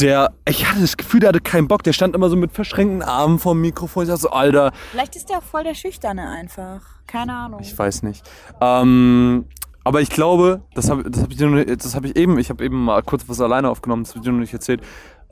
[0.00, 3.02] der, ich hatte das Gefühl, der hatte keinen Bock, der stand immer so mit verschränkten
[3.02, 4.02] Armen vorm Mikrofon.
[4.04, 6.80] Ich dachte so, Alter, Vielleicht ist der auch voll der Schüchterne einfach.
[7.06, 7.60] Keine Ahnung.
[7.62, 8.28] ich weiß nicht.
[8.60, 9.44] Ähm,
[9.84, 12.64] aber ich glaube, das habe das hab ich, nicht- das hab ich eben, ich habe
[12.64, 14.82] eben mal kurz was alleine aufgenommen, das habe ich dir noch nicht erzählt,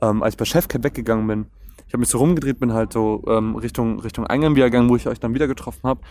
[0.01, 1.47] ähm, als ich bei Chefcat weggegangen bin.
[1.87, 4.95] Ich habe mich so rumgedreht, bin halt so ähm, Richtung, Richtung Eingang wieder gegangen, wo
[4.95, 6.01] ich euch dann wieder getroffen habe.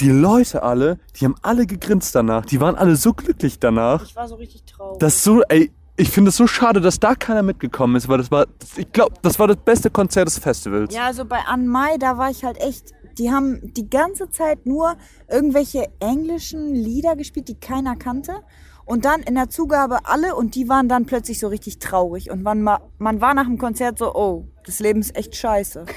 [0.00, 2.44] die Leute alle, die haben alle gegrinst danach.
[2.46, 4.02] Die waren alle so glücklich danach.
[4.04, 4.98] Ich war so richtig traurig.
[5.00, 8.30] Das so, ey, ich finde es so schade, dass da keiner mitgekommen ist, weil das
[8.30, 10.94] war, ich glaube, das war das beste Konzert des Festivals.
[10.94, 12.92] Ja, also bei An Mai, da war ich halt echt.
[13.18, 14.96] Die haben die ganze Zeit nur
[15.30, 18.42] irgendwelche englischen Lieder gespielt, die keiner kannte.
[18.86, 22.30] Und dann in der Zugabe alle und die waren dann plötzlich so richtig traurig.
[22.30, 25.84] Und man, ma- man war nach dem Konzert so, oh, das Leben ist echt scheiße.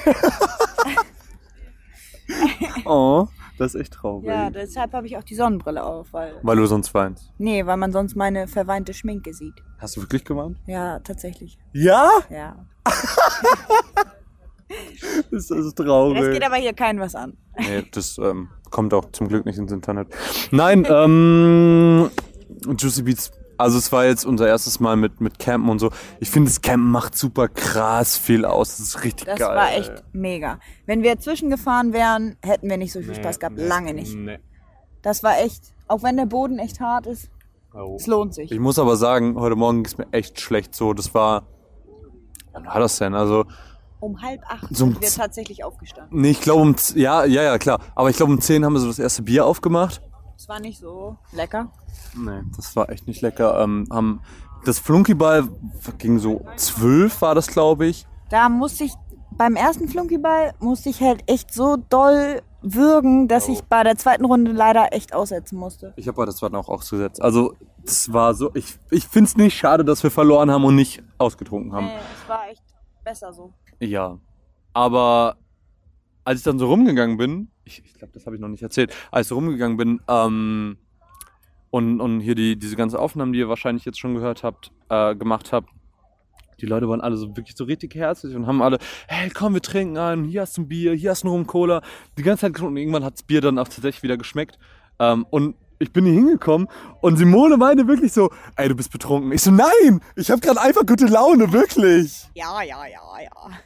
[2.86, 3.28] Oh,
[3.58, 4.28] das ist echt traurig.
[4.28, 6.36] ja, deshalb habe ich auch die Sonnenbrille auf, weil.
[6.42, 7.34] Weil du sonst weinst.
[7.38, 9.56] Nee, weil man sonst meine verweinte Schminke sieht.
[9.78, 10.58] Hast du wirklich geweint?
[10.66, 11.58] Ja, tatsächlich.
[11.74, 12.10] Ja?
[12.30, 12.66] Ja.
[15.32, 16.20] Das ist traurig.
[16.20, 17.38] Das geht aber hier keinen was an.
[17.58, 20.08] Nee, das ähm, kommt auch zum Glück nicht ins Internet.
[20.52, 22.10] Nein, ähm,
[22.78, 25.92] Juicy Beats, also es war jetzt unser erstes Mal mit, mit Campen und so.
[26.20, 28.78] Ich finde, das Campen macht super krass viel aus.
[28.78, 29.56] Das ist richtig Das geil.
[29.56, 30.60] war echt mega.
[30.86, 33.58] Wenn wir zwischengefahren wären, hätten wir nicht so viel Nee, Spaß gehabt.
[33.58, 34.16] nee, Lange nicht.
[34.16, 34.40] Nee.
[35.02, 37.30] Das war echt, auch wenn der Boden echt hart ist,
[37.96, 38.52] es lohnt sich.
[38.52, 40.94] Ich muss aber sagen, heute Morgen ist mir echt schlecht so.
[40.94, 41.44] Das war,
[42.54, 43.14] wann war das denn?
[43.14, 43.46] Also,
[44.00, 46.20] Um halb acht So um sind wir tatsächlich aufgestanden.
[46.20, 47.80] nee, ich glaube um, ja, ja, ja, klar.
[47.96, 50.02] Aber ich glaube um 10 haben wir so das erste Bier aufgemacht.
[50.38, 51.70] Es war nicht so lecker.
[52.16, 53.60] Nee, das war echt nicht lecker.
[53.60, 54.22] Ähm, haben,
[54.66, 55.48] das Flunkyball
[55.98, 58.06] ging so 12 war das, glaube ich.
[58.30, 58.94] Da musste ich,
[59.32, 64.26] beim ersten Flunkyball musste ich halt echt so doll würgen, dass ich bei der zweiten
[64.26, 65.94] Runde leider echt aussetzen musste.
[65.96, 67.20] Ich habe das Warten auch ausgesetzt.
[67.22, 70.76] Also, es war so, ich, ich finde es nicht schade, dass wir verloren haben und
[70.76, 71.88] nicht ausgetrunken haben.
[71.88, 72.64] Nee, es war echt
[73.04, 73.54] besser so.
[73.80, 74.20] Ja.
[74.74, 75.38] Aber
[76.28, 78.94] als ich dann so rumgegangen bin, ich, ich glaube, das habe ich noch nicht erzählt,
[79.12, 80.78] als ich so rumgegangen bin, ähm,
[81.70, 85.16] und, und hier die, diese ganzen Aufnahmen, die ihr wahrscheinlich jetzt schon gehört habt, äh,
[85.16, 85.70] gemacht habt,
[86.60, 89.62] die Leute waren alle so wirklich so richtig herzlich und haben alle, hey, komm, wir
[89.62, 91.82] trinken ein, hier hast du ein Bier, hier hast du einen Rum Cola.
[92.18, 94.60] Die ganze Zeit getrunken und irgendwann hat das Bier dann auch tatsächlich wieder geschmeckt.
[95.00, 96.68] Ähm, und ich bin hier hingekommen
[97.02, 99.32] und Simone meinte wirklich so, ey, du bist betrunken.
[99.32, 102.28] Ich so, nein, ich habe gerade einfach gute Laune, wirklich.
[102.34, 103.58] Ja, ja, ja, ja.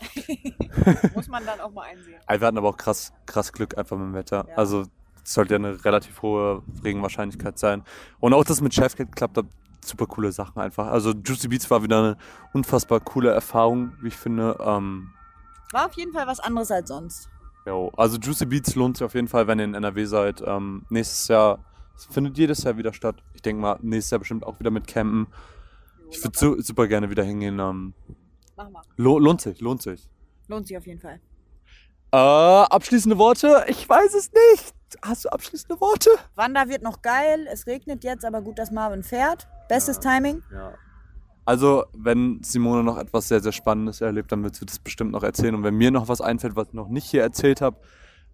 [1.14, 2.20] Muss man dann auch mal einsehen.
[2.26, 4.46] Ey, wir hatten aber auch krass, krass Glück einfach mit dem Wetter.
[4.56, 4.84] Also
[5.24, 7.82] es sollte ja eine relativ hohe Regenwahrscheinlichkeit sein.
[8.20, 9.46] Und auch das mit Chef geklappt hat,
[9.84, 10.86] super coole Sachen einfach.
[10.88, 12.16] Also Juicy Beats war wieder eine
[12.52, 14.56] unfassbar coole Erfahrung, wie ich finde.
[14.60, 15.10] Ähm,
[15.72, 17.28] War auf jeden Fall was anderes als sonst.
[17.66, 17.90] jo.
[17.96, 20.42] Also Juicy Beats lohnt sich auf jeden Fall, wenn ihr in NRW seid.
[20.46, 21.58] Ähm, nächstes Jahr,
[22.10, 23.16] findet jedes Jahr wieder statt.
[23.34, 25.26] Ich denke mal, nächstes Jahr bestimmt auch wieder mit Campen.
[26.10, 27.58] Ich würde so, super gerne wieder hingehen.
[27.58, 27.94] Ähm,
[28.56, 28.82] Mach mal.
[28.96, 30.08] lo lohnt sich, lohnt sich.
[30.48, 31.20] Lohnt sich auf jeden Fall.
[32.12, 33.64] Äh, abschließende Worte?
[33.66, 34.74] Ich weiß es nicht.
[35.02, 36.10] Hast du abschließende Worte?
[36.36, 37.48] Wander wird noch geil.
[37.50, 39.48] Es regnet jetzt, aber gut, dass Marvin fährt.
[39.68, 40.42] Bestes Timing.
[41.44, 45.24] Also, wenn Simone noch etwas sehr, sehr Spannendes erlebt, dann wird sie das bestimmt noch
[45.24, 45.54] erzählen.
[45.56, 47.78] Und wenn mir noch was einfällt, was ich noch nicht hier erzählt habe,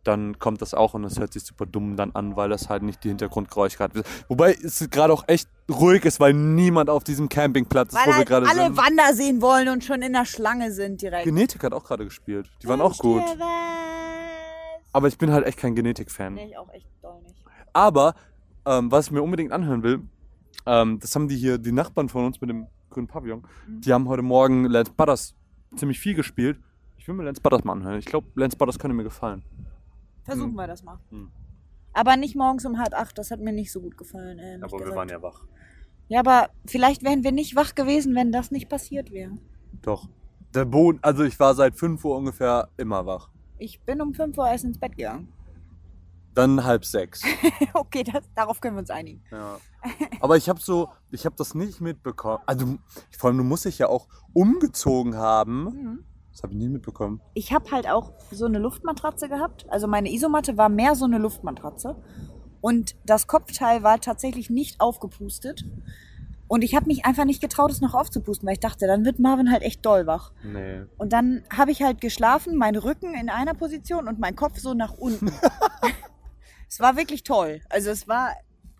[0.05, 2.83] dann kommt das auch und es hört sich super dumm dann an, weil das halt
[2.83, 3.93] nicht die Hintergrundgeräusche hat.
[4.29, 8.09] Wobei es gerade auch echt ruhig ist, weil niemand auf diesem Campingplatz ist, Weil wo
[8.11, 8.77] wir halt gerade alle sind.
[8.77, 11.25] Wander sehen wollen und schon in der Schlange sind direkt.
[11.25, 12.49] Genetik hat auch gerade gespielt.
[12.63, 13.23] Die waren auch gut.
[14.93, 16.35] Aber ich bin halt echt kein Genetik-Fan.
[16.35, 17.37] Nee, ich auch echt doll nicht.
[17.73, 18.15] Aber
[18.67, 20.01] ähm, was ich mir unbedingt anhören will,
[20.67, 23.81] ähm, das haben die hier, die Nachbarn von uns mit dem grünen Pavillon, Mhm.
[23.83, 25.35] die haben heute Morgen Lance Butters
[25.77, 26.59] ziemlich viel gespielt.
[26.99, 27.99] Ich will mir Lance Butters mal anhören.
[27.99, 29.45] Ich glaube, Lance Butters könnte mir gefallen.
[30.25, 30.57] Versuchen Hm.
[30.57, 30.99] wir das mal.
[31.11, 31.31] Hm.
[31.93, 34.39] Aber nicht morgens um halb acht, das hat mir nicht so gut gefallen.
[34.39, 34.97] ehrlich Aber wir gesagt.
[34.97, 35.45] waren ja wach.
[36.09, 39.33] Ja, aber vielleicht wären wir nicht wach gewesen, wenn das nicht passiert wäre.
[39.83, 40.09] Doch.
[40.55, 43.31] Der Boden, also ich war seit 5 Uhr ungefähr immer wach.
[43.59, 45.33] Ich bin um 5 Uhr erst ins Bett gegangen.
[46.35, 47.23] Dann halb sechs.
[47.75, 49.23] okay, das, darauf können wir uns einigen.
[49.31, 49.59] Ja.
[50.21, 52.43] Aber ich habe so, ich habe das nicht mitbekommen.
[52.47, 52.79] Also
[53.17, 55.65] vor allem, du musst dich ja auch umgezogen haben.
[55.65, 56.05] Mhm.
[56.33, 57.21] Das habe ich nie mitbekommen.
[57.35, 59.67] Ich habe halt auch so eine Luftmatratze gehabt.
[59.69, 61.97] Also meine Isomatte war mehr so eine Luftmatratze.
[62.61, 65.65] Und das Kopfteil war tatsächlich nicht aufgepustet.
[66.47, 69.21] Und ich habe mich einfach nicht getraut, es noch aufzupusten, weil ich dachte, dann wird
[69.21, 70.33] Marvin halt echt doll wach.
[70.43, 70.83] Nee.
[70.99, 74.75] Und dann habe ich halt geschlafen, mein Rücken in einer Position und mein Kopf so
[74.75, 75.31] nach unten.
[76.69, 77.61] es war wirklich toll.
[77.69, 78.31] Also es war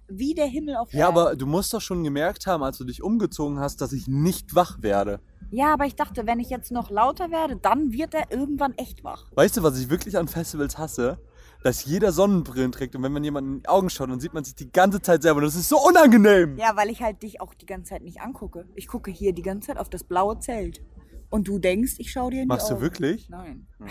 [0.09, 3.03] wie der Himmel auf Ja, aber du musst doch schon gemerkt haben, als du dich
[3.05, 5.21] umgezogen hast, dass ich nicht wach werde.
[5.51, 9.05] Ja, aber ich dachte, wenn ich jetzt noch lauter werde, dann wird er irgendwann echt
[9.05, 9.27] wach.
[9.35, 11.19] Weißt du, was ich wirklich an Festivals hasse?
[11.63, 14.45] Dass jeder Sonnenbrillen trägt und wenn man jemanden in die Augen schaut, dann sieht man
[14.45, 16.57] sich die ganze Zeit selber und das ist so unangenehm.
[16.57, 18.67] Ja, weil ich halt dich auch die ganze Zeit nicht angucke.
[18.77, 20.81] Ich gucke hier die ganze Zeit auf das blaue Zelt.
[21.29, 22.83] Und du denkst, ich schaue dir in die Machst du Augen.
[22.83, 23.29] wirklich?
[23.29, 23.67] Nein.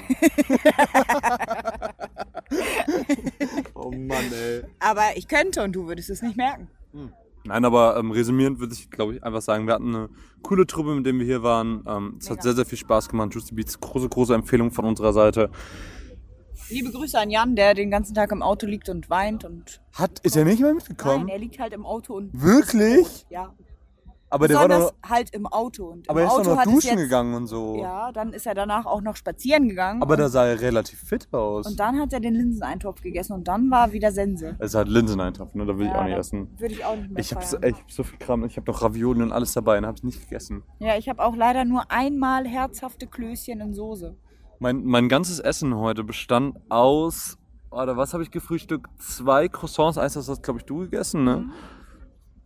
[3.75, 4.63] Oh Mann, ey.
[4.79, 6.67] Aber ich könnte und du würdest es nicht merken.
[7.45, 10.09] Nein, aber ähm, resümierend würde ich, glaube ich, einfach sagen, wir hatten eine
[10.41, 11.83] coole Truppe, mit der wir hier waren.
[11.87, 13.33] Ähm, es hat sehr, sehr viel Spaß gemacht.
[13.33, 15.49] Juicy Beats, große, große Empfehlung von unserer Seite.
[16.69, 19.81] Liebe Grüße an Jan, der den ganzen Tag im Auto liegt und weint und.
[19.93, 21.25] Hat, ist er nicht mehr mitgekommen?
[21.25, 22.29] Nein, er liegt halt im Auto und.
[22.33, 23.25] Wirklich?
[23.29, 23.53] Ja.
[24.31, 25.85] Aber der war Besonders doch, halt im Auto.
[25.87, 27.77] Und aber im er ist Auto doch noch duschen jetzt, gegangen und so.
[27.81, 30.01] Ja, dann ist er danach auch noch spazieren gegangen.
[30.03, 31.65] Aber da sah er relativ fit aus.
[31.67, 34.55] und dann hat er den Linseneintopf gegessen und dann war wieder Sense.
[34.59, 35.65] Es hat Linseneintopf, ne?
[35.65, 36.47] Da will ich Ja, auch nicht essen.
[36.57, 38.43] würde ich auch nicht mehr Ich habe so, ey, ich hab so viel Kram.
[38.45, 40.63] Ich habe noch Ravioli und alles dabei und habe es nicht gegessen.
[40.79, 44.15] Ja, ich habe auch leider nur einmal herzhafte Klößchen in Soße.
[44.59, 47.37] Mein, mein ganzes Essen heute bestand aus.
[47.71, 48.87] Warte, was habe ich gefrühstückt?
[49.01, 49.97] Zwei Croissants.
[49.97, 51.37] Eins das hast, glaube ich, du gegessen, ne?
[51.37, 51.51] Mhm.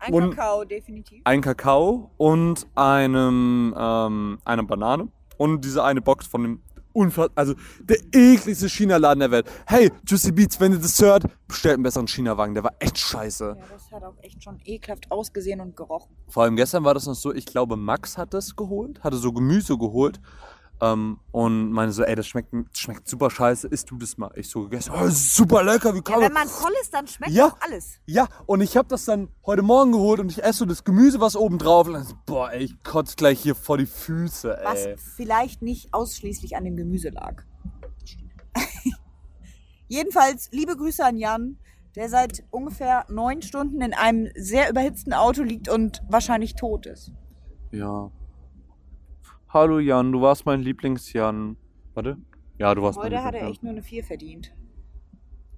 [0.06, 1.22] Ein Und- Kakao, definitiv.
[1.24, 5.08] Ein Kakao und einem, ähm, eine Banane.
[5.38, 6.62] Und diese eine Box von dem
[6.96, 9.50] unfass also der ekligste China-Laden der Welt.
[9.66, 12.54] Hey, Juicy Beats, wenn ihr das hört, bestellt einen besseren China-Wagen.
[12.54, 13.56] Der war echt scheiße.
[13.58, 16.16] Ja, das hat auch echt schon ekelhaft ausgesehen und gerochen.
[16.28, 19.32] Vor allem gestern war das noch so, ich glaube, Max hat das geholt, hatte so
[19.34, 20.20] Gemüse geholt
[20.84, 24.32] ähm, und meinte so, ey, das schmeckt, schmeckt super scheiße, isst du das mal?
[24.36, 26.28] Ich so gegessen, oh, ist super lecker, wie kann Ja, man...
[26.28, 27.56] wenn man voll ist, dann schmeckt Ja.
[27.62, 28.00] alles.
[28.06, 31.22] Ja, und ich habe das dann heute Morgen geholt und ich esse so das Gemüse,
[31.22, 34.60] was oben drauf und dann so, boah, ey, ich kotze gleich hier vor die Füße,
[34.64, 34.96] Was ey.
[34.98, 37.44] vielleicht nicht ausschließlich an dem Gemüse lag.
[39.88, 41.58] Jedenfalls liebe Grüße an Jan,
[41.96, 47.12] der seit ungefähr neun Stunden in einem sehr überhitzten Auto liegt und wahrscheinlich tot ist.
[47.72, 48.12] Ja.
[49.54, 51.58] Hallo Jan, du warst mein Lieblings-Jan.
[51.94, 52.18] Warte.
[52.58, 54.52] Ja, du warst mein Heute hat er echt nur eine 4 verdient.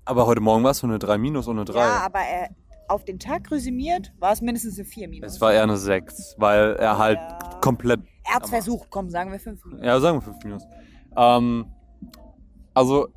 [0.03, 1.79] Aber heute Morgen warst du eine 3 minus und eine 3.
[1.79, 2.49] Ja, aber er
[2.89, 5.35] auf den Tag resümiert war es mindestens eine 4 minus.
[5.35, 7.19] Es war eher eine 6, weil er halt
[7.61, 8.01] komplett.
[8.25, 9.85] Er hat's versucht, komm, sagen wir 5 minus.
[9.85, 10.63] Ja, sagen wir 5 minus.
[11.15, 11.65] Ähm,
[12.73, 13.07] also,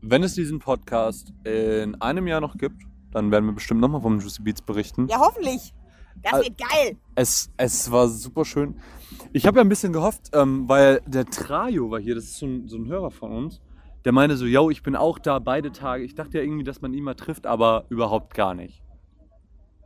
[0.00, 4.20] wenn es diesen Podcast in einem Jahr noch gibt, dann werden wir bestimmt nochmal vom
[4.20, 5.06] Juicy Beats berichten.
[5.08, 5.74] Ja, hoffentlich.
[6.22, 6.96] Das wird geil.
[7.14, 8.80] Es, es war super schön.
[9.32, 12.46] Ich habe ja ein bisschen gehofft, ähm, weil der Trajo war hier, das ist so
[12.46, 13.60] ein, so ein Hörer von uns,
[14.04, 16.04] der meinte so, yo, ich bin auch da beide Tage.
[16.04, 18.82] Ich dachte ja irgendwie, dass man ihn mal trifft, aber überhaupt gar nicht.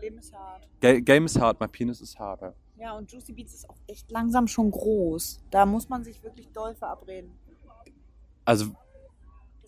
[0.00, 0.68] Leben ist hart.
[0.80, 2.54] Ga Game is hard, my penis is harder.
[2.76, 5.40] Ja, und Juicy Beats ist auch echt langsam schon groß.
[5.50, 7.30] Da muss man sich wirklich doll verabreden.
[8.44, 8.66] Also,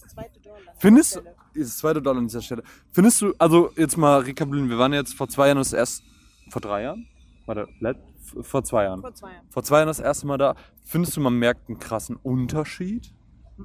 [0.00, 0.56] Das zweite Doll.
[0.56, 1.20] an findest du,
[1.54, 5.14] das zweite Dollar an dieser Stelle, findest du, also jetzt mal rekapitulieren, wir waren jetzt
[5.14, 6.02] vor zwei Jahren das erste,
[6.48, 7.06] vor drei Jahren?
[7.46, 7.68] Warte,
[8.42, 9.00] vor zwei Jahren.
[9.02, 9.46] Vor zwei Jahren.
[9.50, 10.54] Vor zwei Jahren das erste Mal da.
[10.82, 13.12] Findest du, man merkt einen krassen Unterschied?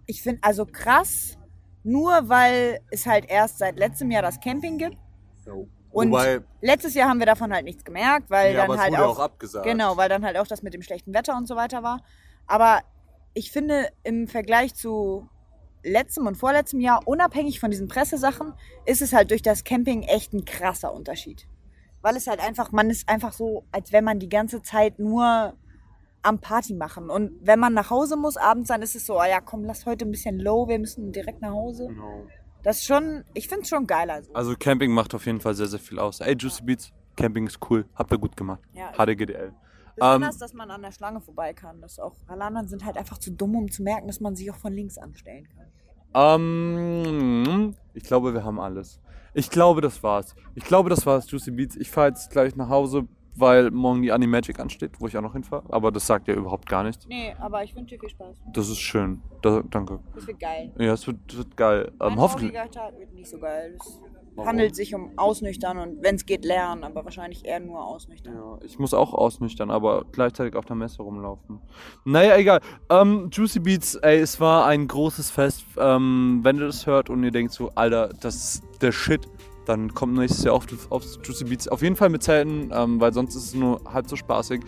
[0.05, 1.37] Ich finde also krass,
[1.83, 4.97] nur weil es halt erst seit letztem Jahr das Camping gibt.
[5.91, 8.81] Und Wobei- letztes Jahr haben wir davon halt nichts gemerkt, weil Ja, aber dann es
[8.83, 9.65] halt wurde auch, auch abgesagt.
[9.65, 12.03] Genau, weil dann halt auch das mit dem schlechten Wetter und so weiter war.
[12.45, 12.81] Aber
[13.33, 15.27] ich finde im Vergleich zu
[15.81, 18.53] letztem und vorletztem Jahr, unabhängig von diesen Pressesachen,
[18.85, 21.47] ist es halt durch das Camping echt ein krasser Unterschied.
[22.01, 25.53] Weil es halt einfach, man ist einfach so, als wenn man die ganze Zeit nur
[26.21, 27.09] am Party machen.
[27.09, 29.85] Und wenn man nach Hause muss abends, dann ist es so, ah ja, komm, lass
[29.85, 31.89] heute ein bisschen low, wir müssen direkt nach Hause.
[32.63, 34.33] Das ist schon, ich finde es schon geiler so.
[34.33, 36.19] Also Camping macht auf jeden Fall sehr, sehr viel aus.
[36.19, 37.85] Ey, Juicy Beats, Camping ist cool.
[37.95, 38.61] Habt ihr gut gemacht.
[38.73, 39.53] Ja, HDGDL.
[39.95, 41.81] Besonders, Ähm, dass man an der Schlange vorbei kann.
[41.81, 44.49] Das auch, alle anderen sind halt einfach zu dumm, um zu merken, dass man sich
[44.51, 45.67] auch von links anstellen kann.
[46.13, 48.99] Ähm, ich glaube, wir haben alles.
[49.33, 50.35] Ich glaube, das war's.
[50.55, 51.75] Ich glaube, das war's, Juicy Beats.
[51.75, 55.33] Ich fahre jetzt gleich nach Hause, weil morgen die Animagic ansteht, wo ich auch noch
[55.33, 55.63] hinfahre.
[55.69, 57.07] Aber das sagt ja überhaupt gar nichts.
[57.07, 58.41] Nee, aber ich wünsche dir viel Spaß.
[58.53, 59.21] Das ist schön.
[59.41, 59.99] Da, danke.
[60.15, 60.71] Das wird geil.
[60.77, 61.91] Ja, es wird, wird geil.
[62.01, 62.53] Ähm, hoffentlich.
[62.53, 63.77] Tag wird nicht so geil.
[63.79, 63.99] Es
[64.39, 64.49] Warum?
[64.49, 68.35] handelt sich um Ausnüchtern und wenn es geht, lernen, aber wahrscheinlich eher nur Ausnüchtern.
[68.65, 71.59] Ich muss auch ausnüchtern, aber gleichzeitig auf der Messe rumlaufen.
[72.05, 72.61] Naja, egal.
[72.89, 75.63] Ähm, Juicy Beats, ey, es war ein großes Fest.
[75.77, 79.27] Ähm, wenn ihr das hört und ihr denkt so, Alter, das ist der Shit,
[79.65, 81.67] dann kommt nächstes Jahr auf, auf Juicy Beats.
[81.67, 84.61] Auf jeden Fall mit Zelten, ähm, weil sonst ist es nur halb so spaßig.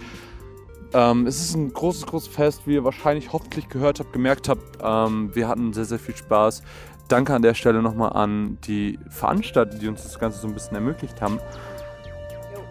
[0.94, 4.78] Ähm, es ist ein großes, großes Fest, wie ihr wahrscheinlich hoffentlich gehört habt, gemerkt habt.
[4.84, 6.64] Ähm, wir hatten sehr, sehr viel Spaß.
[7.12, 10.76] Danke an der Stelle nochmal an die Veranstalter, die uns das Ganze so ein bisschen
[10.76, 11.40] ermöglicht haben.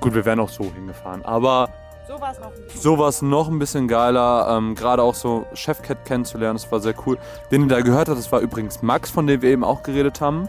[0.00, 1.68] Gut, wir wären auch so hingefahren, aber
[2.08, 2.38] So war es
[3.20, 3.82] noch ein bisschen.
[3.82, 4.56] noch ein geiler.
[4.56, 7.18] Ähm, Gerade auch so Chefcat kennenzulernen, das war sehr cool.
[7.50, 10.22] Den ihr da gehört habt, das war übrigens Max, von dem wir eben auch geredet
[10.22, 10.48] haben.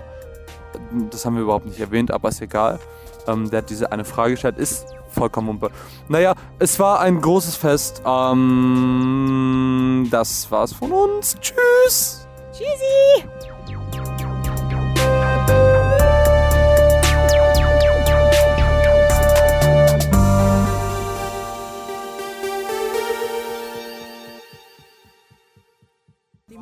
[1.09, 2.79] Das haben wir überhaupt nicht erwähnt, aber ist egal.
[3.27, 5.69] Ähm, der hat diese eine Frage gestellt, ist vollkommen umpe.
[6.07, 8.01] Naja, es war ein großes Fest.
[8.05, 11.35] Ähm, das war's von uns.
[11.41, 12.25] Tschüss!
[12.53, 13.40] Tschüssi!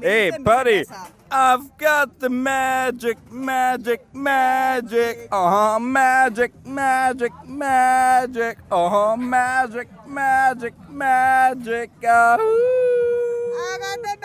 [0.02, 0.86] Hey, buddy,
[1.30, 5.28] I've got the magic, magic, magic.
[5.32, 8.58] Uh huh, magic, magic, magic.
[8.72, 11.92] Uh huh, magic, magic, magic.
[12.04, 14.18] Uh, I got the